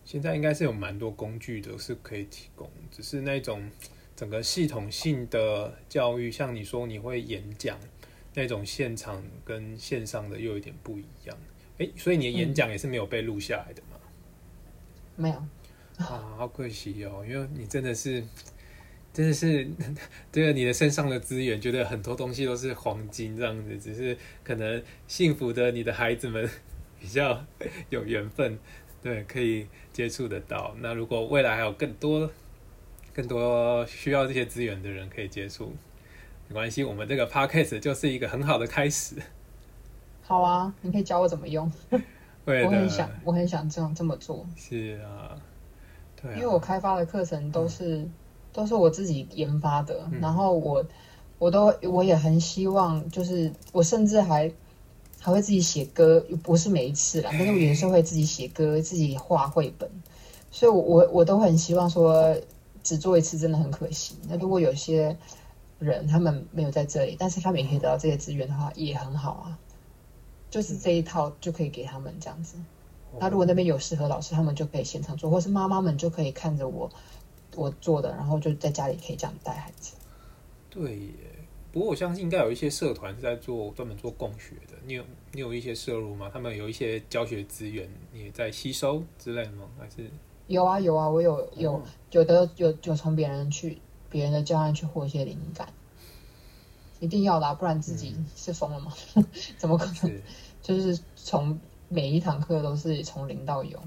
[0.03, 3.71] 现在应该是有蛮多工具的，是可以提供，只是那种
[4.17, 7.79] 整个系统性的教育，像你说你会演讲。
[8.39, 11.37] 那种现场跟线上的又有点不一样，
[11.77, 13.99] 哎，所以你的演讲也是没有被录下来的吗？
[15.17, 15.35] 没有
[15.97, 18.23] 啊，好可惜哦，因为你真的是
[19.11, 19.67] 真的是
[20.31, 26.49] 这个你的身上的资源，觉得很多东西都是黄金这样子，只是可能幸福的你的孩子们
[26.97, 27.45] 比较
[27.89, 28.57] 有缘分，
[29.03, 30.73] 对，可以接触得到。
[30.79, 32.31] 那如果未来还有更多
[33.13, 35.75] 更多需要这些资源的人可以接触，
[36.49, 39.15] 没关系，我们这个 podcast 就是一个很好的开始。
[40.23, 41.71] 好啊，你可以教我怎么用。
[42.43, 45.37] 会我很，想，我很想这样这么做，是啊，
[46.19, 48.03] 对啊，因为我开发的课程都是、
[48.51, 50.83] 都是我自己研发的，嗯然后我
[51.37, 54.51] 我都我也很希望，就是我甚至还
[55.19, 59.87] 还会自己写歌，不是每一次啦， 但是我有时候会自己写歌，自己画绘本，
[60.49, 62.35] 所以我我我都很希望说，
[62.81, 64.15] 只做一次真的很可惜。
[64.27, 65.15] 那如果有些
[65.79, 69.57] 人他们没有在这里，但是他们也可以得到这些资源的话，也很好啊。
[70.49, 72.57] 就是这一套就可以给他们这样子。
[73.19, 76.89] 那如果那边有适合老师，他们就可以现场做，或是妈妈们就可以看着我
[77.55, 79.95] 我做的，然后就在家里可以这样带孩子。
[80.69, 81.11] 对耶，
[81.71, 84.75] 不过我相信应该有一些社团是在做专门做共学的。
[84.85, 86.29] 你有你有一些摄入吗？
[86.31, 89.65] 他们有一些教学资源，你也在吸收之类的吗？
[89.79, 90.09] 还是
[90.47, 95.69] 有啊有啊，我有有哦有的有有从别人去别人的教案去获一些灵感，
[96.99, 98.93] 一定要的、啊，不然自己是疯了吗？
[99.57, 99.93] 怎么可能？
[99.93, 100.23] 是。
[100.61, 101.57] 就是从
[101.87, 103.79] 每一堂课都是从零到有，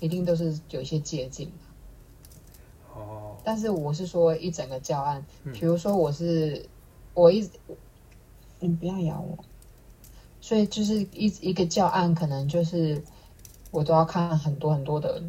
[0.00, 3.00] 一定都是有一些借鉴的。
[3.00, 5.52] 哦，但是我是说一整个教案，嗯。
[5.52, 6.68] 比如说我是
[7.14, 7.48] 我一
[8.60, 9.38] 你不要咬我，
[10.40, 13.02] 所以就是一一个教案，可能就是
[13.70, 15.22] 我都要看很多很多的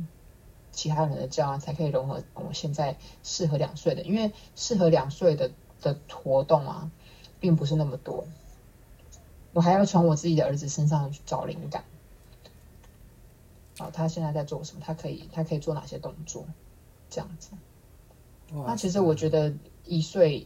[0.78, 5.50] 其他人的教案，才可以融合我现在适合两岁的，因为适合两岁的
[5.82, 6.92] 的活动啊，
[7.40, 8.26] 并不是那么多，
[9.54, 11.84] 我还要从我自己的儿子身上去找灵感。
[13.80, 14.82] 哦，他现在在做什么？
[14.86, 16.46] 他可以，他可以做哪些动作？
[17.10, 17.50] 这样子。
[18.52, 20.46] 那其实我觉得一岁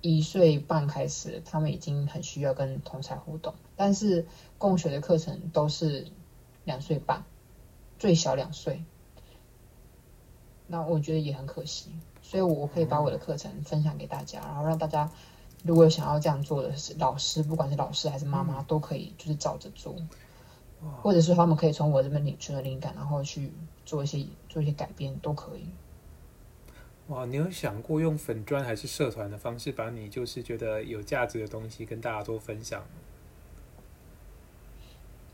[0.00, 4.28] 一岁半开始，他们已经很需要跟同才互动，但是
[4.58, 6.06] 共学的课程都是
[6.64, 7.24] 两岁半，
[7.98, 8.84] 最小两岁。
[10.72, 11.90] 那我觉得也很可惜，
[12.22, 15.10] 所以我可以把我的课程分享给大家，然后让大家
[15.62, 19.94] 如果有想要这样做的是老师，不管是老师还是妈妈，都可以就是照着做，
[21.02, 23.52] 或者是他们可以从我这边领取了灵感，然后去
[23.84, 25.66] 做一些做一些改变，都可以。
[27.08, 32.82] 哇，你有想过用粉砖还是社团的方式，把你就是觉得有价值的东西跟大家多分享？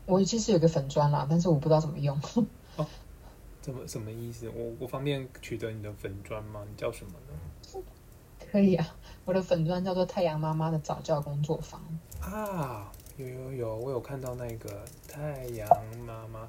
[0.05, 2.19] 我其实有个粉砖啦，但是我不知道怎么用。
[3.61, 4.49] 怎么什么意思？
[4.49, 6.63] 我我方便取得你的粉砖吗？
[6.69, 7.81] 你叫什么呢？
[8.51, 8.95] 可以啊，
[9.25, 11.81] 我的粉砖叫做太阳妈妈的早教工作坊。
[12.21, 15.67] 啊，有有有，我有看到那个太阳
[16.05, 16.47] 妈妈。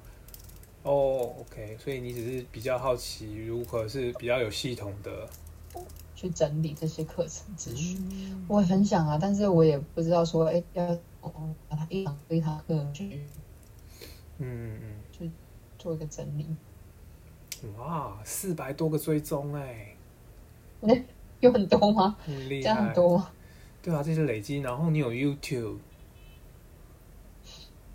[0.83, 5.29] 哦，OK，所以你只是比较好奇如何是比较有系统的。
[6.15, 7.99] 去整理这些课程资讯。
[8.11, 10.85] 嗯我很想啊，但是我也不知道说，哎，要
[11.21, 11.33] 哦
[11.69, 13.21] 把它一堂一堂课去
[14.39, 14.81] 嗯
[15.19, 15.33] 嗯
[15.79, 16.57] 做一个整理，嗯，
[17.79, 19.97] 哇，四百多个追踪哎，
[21.41, 22.17] 有很多吗？
[22.25, 22.93] 很厉害。
[22.93, 23.31] 多吗？
[23.83, 25.79] 对啊，这是累积，然后你有 YouTube，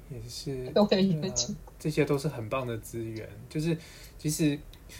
[0.09, 1.53] 也是，都可以对啊去。
[1.77, 3.29] 这些都是很棒的资源。
[3.47, 3.77] 就是
[4.17, 4.57] 其实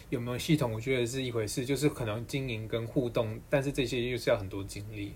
[0.09, 5.13] 有没有系统，我觉得是一回事，就是可能经营跟互动，但是这些又是要很多精力。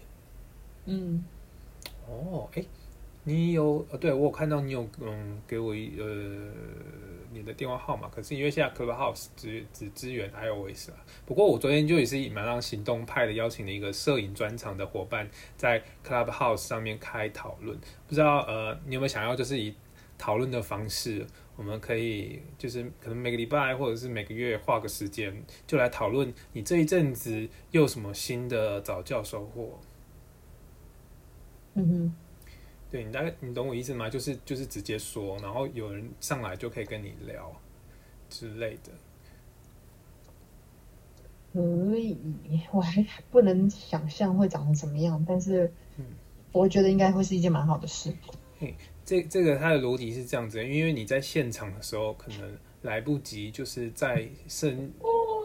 [0.85, 1.23] 嗯，
[2.07, 2.63] 哦，哎，
[3.29, 6.05] 你有呃，对我有看到你有嗯给我一呃
[7.31, 10.97] 你的电话号码，可是因为现在 Clubhouse 只只支援 iOS 啊。
[11.27, 17.77] 不过我昨天就也是马上行动派的邀请了一个摄影专场的伙伴，在 Clubhouse 上面开讨论。
[18.07, 19.75] 不知道呃你有没有想要就是以
[20.17, 21.23] 讨论的方式，
[21.55, 25.31] 我们可以就是可能每个礼拜或者是每个月花个时间，
[25.67, 29.79] 就来讨论你这一阵子又有什么新的早教收获。
[31.75, 32.15] 嗯哼，
[32.91, 34.09] 对你大概你懂我意思吗？
[34.09, 37.55] 就是就是直接说，然后有人上来就可以跟你聊
[38.29, 38.91] 之类的。
[41.53, 42.17] 可以，
[42.71, 46.05] 我还不能想象会长成什么样，但是嗯
[46.51, 48.13] 我觉得应该会是一件蛮好的事。
[49.05, 54.91] 这这个它的逻辑是这样子，因为你在现场的时候可能来不及，就是再深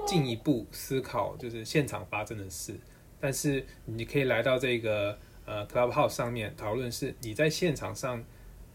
[0.06, 2.78] 进一步思考，就是现场发生的事。
[3.20, 8.22] 但是你可以来到这个呃 Clubhouse 上面讨论，是你在现场上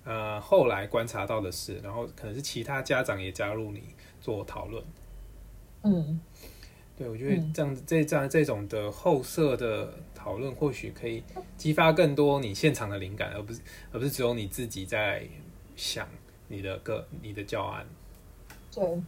[0.03, 3.83] 呃后来观察到的事，然后可能是其他家长也加入你
[4.21, 4.83] 做讨论。
[5.83, 6.19] 嗯，
[6.97, 11.23] 对，我觉得嗯这样子、这这样这种的后设的讨论，或许可以
[11.57, 13.61] 激发更多你现场的灵感，而不是
[13.91, 15.23] 而不是只有你自己在
[15.75, 16.07] 想
[16.47, 17.85] 你的个你的教案。
[18.73, 19.01] 对，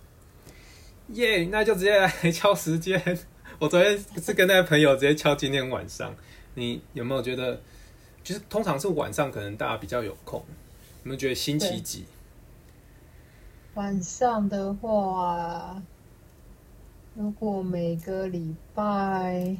[1.09, 3.01] 耶、那就直接来敲时间。
[3.59, 6.15] 我昨天是跟那个朋友直接敲今天晚上，
[6.61, 7.59] 你有没有觉得，
[8.23, 10.39] 就是通常是晚上可能大家比较有空，
[11.03, 12.05] 有没有觉得星期几？
[13.73, 15.81] 晚上的话，
[17.15, 19.57] 如果每个礼拜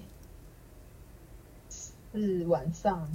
[1.70, 3.10] 四晚上，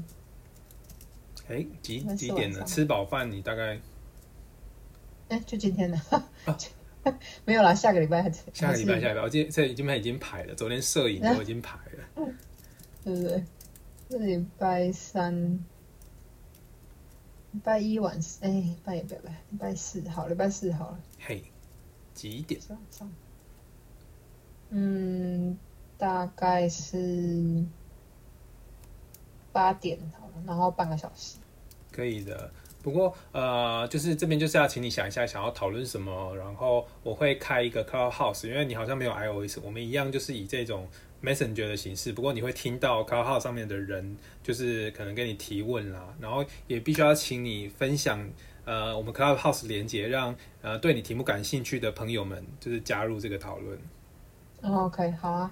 [1.48, 2.64] 哎，几几点呢？
[2.64, 3.78] 吃饱饭你大概
[5.28, 6.00] 哎，就今天的，
[7.44, 12.26] 没有啦，下个礼拜还下个礼拜下个礼拜，我今天这已经已经排了，昨天摄影都已经排了。
[13.04, 13.44] 对不对？
[14.08, 15.58] 是礼拜三、
[17.50, 21.42] 礼拜一晚上，哎，礼拜一不要不要，礼拜四好，礼拜四好了，嘿，
[22.14, 22.60] 几点？
[22.68, 23.12] 晚上，
[24.70, 25.58] 嗯，
[25.98, 27.64] 大概是
[29.52, 31.38] 八点好了，然后半个小时。
[31.90, 32.50] 可以的。
[32.82, 40.86] 不过呃，就是这边就是要请你想一下想要讨论什么，然后我会开一个 Clubhouse，因为你好像没有 iOS，我们一样就是以这种
[41.26, 48.24] Messenger 的形式，不过你会听到 Clubhouse 上面的人就是可能跟你提问啦，然后也必须要请你分享
[48.64, 53.76] 呃我们 Clubhouse 连接，让呃对你题目感兴趣的朋友们就是加入这个讨论。
[54.62, 55.50] 哦 OK，好啊，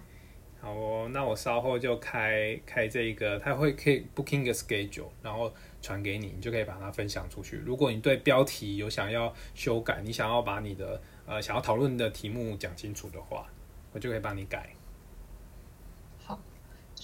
[0.60, 5.52] 好哦，那我稍后就开开这个，它会可以 booking 个 schedule，然后
[5.82, 7.56] 传给你，你就可以把它分享出去。
[7.66, 13.46] 如果你对标题有想要修改，你想要把你的呃想要讨论的题目讲清楚的话，
[13.92, 14.70] 我就可以帮你改。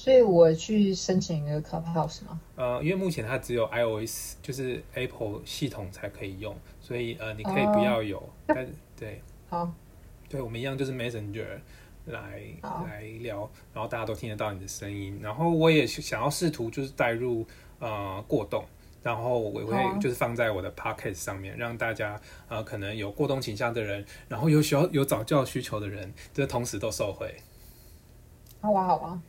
[0.01, 2.41] 好，所以我去申请一个 Clubhouse 吗？
[2.57, 8.67] 呃，因为目前它只有 iOS，就是 Apple 系统才可以用，所以呃你可以不要有， 但
[8.99, 9.71] 对好，
[10.29, 11.61] 对，我们一样就是 Messenger
[12.07, 15.19] 来来聊，然后大家都听得到你的声音。
[15.23, 17.47] 然后我也想要试图就是带入
[17.79, 18.65] 呃过动，
[19.03, 27.35] 然后我会就是放在我的 Podcast 上面，让大家呃可能有过动倾向的人，然后有需要有早教需求的人，这同时都受惠。
[28.63, 29.23] 好啊，好啊，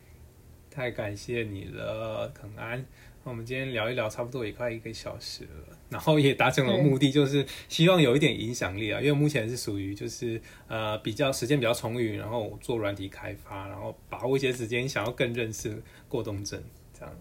[0.74, 2.84] 太感谢你了，肯安。
[3.24, 9.00] 那我们今天聊一聊，差不多也快一个小时了，然后也达成了目的，就是希望有一点影响力啊。
[9.00, 16.64] 因为目前是属于就是呃比较时间比较充裕，然后做软体开发，然后把握一些时间，想要更认识过动症，
[16.98, 17.16] 这样。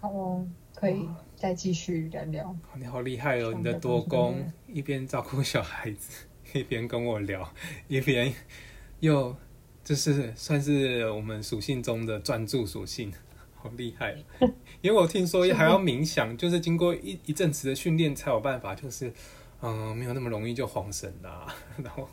[0.00, 2.44] 好哦，可以再继续聊聊。
[2.48, 3.54] 哦你好厉害哦！
[3.56, 7.52] 你的多工一边照顾小孩子， 一边跟我聊，
[7.88, 8.32] 一边
[9.00, 9.34] 又
[9.88, 13.10] 就是算是我们属性中的专注属性，
[13.54, 14.14] 好厉害！
[14.82, 19.10] 因为我听说还要冥想，就是经过一一阵子的训练才有办法，就是
[19.62, 22.06] 嗯，没有那么容易就晃神啦、然后，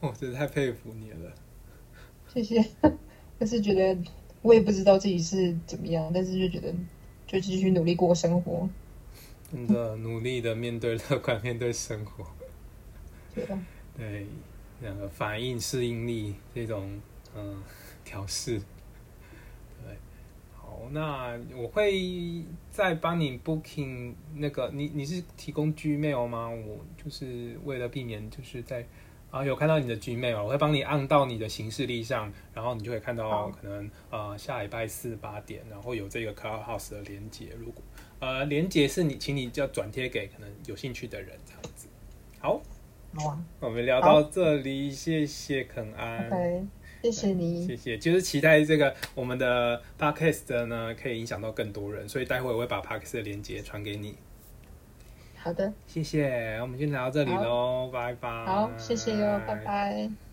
[0.00, 1.32] 我真的太佩服你了。
[2.34, 2.62] 谢谢，
[3.40, 3.98] 就是觉得
[4.42, 6.70] 我也不知道自己是怎么样，但是就觉得
[7.26, 8.68] 就继续努力过生活。
[9.50, 12.26] 真的努力的面对 乐观面对生活。
[13.34, 13.58] 对啊，
[13.96, 14.26] 对，
[14.82, 17.00] 那个反应适应力这种
[17.36, 17.62] 嗯
[18.04, 18.58] 调试，
[19.82, 19.96] 对，
[20.56, 26.50] 好，那我会再帮你 booking 那个，你你是提供 Gmail 吗？
[26.50, 28.84] 我就是为了避免就是在
[29.30, 37.82] 啊有看到你的 Gmail，我会帮你按到你的行事历上，然后你就会看到可能呃下礼拜四八点，然后有这个 Clubhouse 的连接，如果
[38.18, 41.86] 呃连接是你，请你就要转贴给可能有兴趣的人这样子。
[42.40, 42.60] 好。
[43.14, 46.26] 好啊我们聊到这里，谢谢肯安。
[46.28, 46.64] ，OK，
[47.02, 47.66] 谢谢你。
[47.66, 54.16] 谢谢，就是期待这个我们的 podcast 呢，可以影响到更多人，所以待会我会把 podcast 的链接传给你。
[55.36, 58.44] 好的，谢谢，我们先聊到这里喽，拜拜。
[58.46, 59.56] 好，谢谢哟，拜。
[59.56, 60.31] 拜。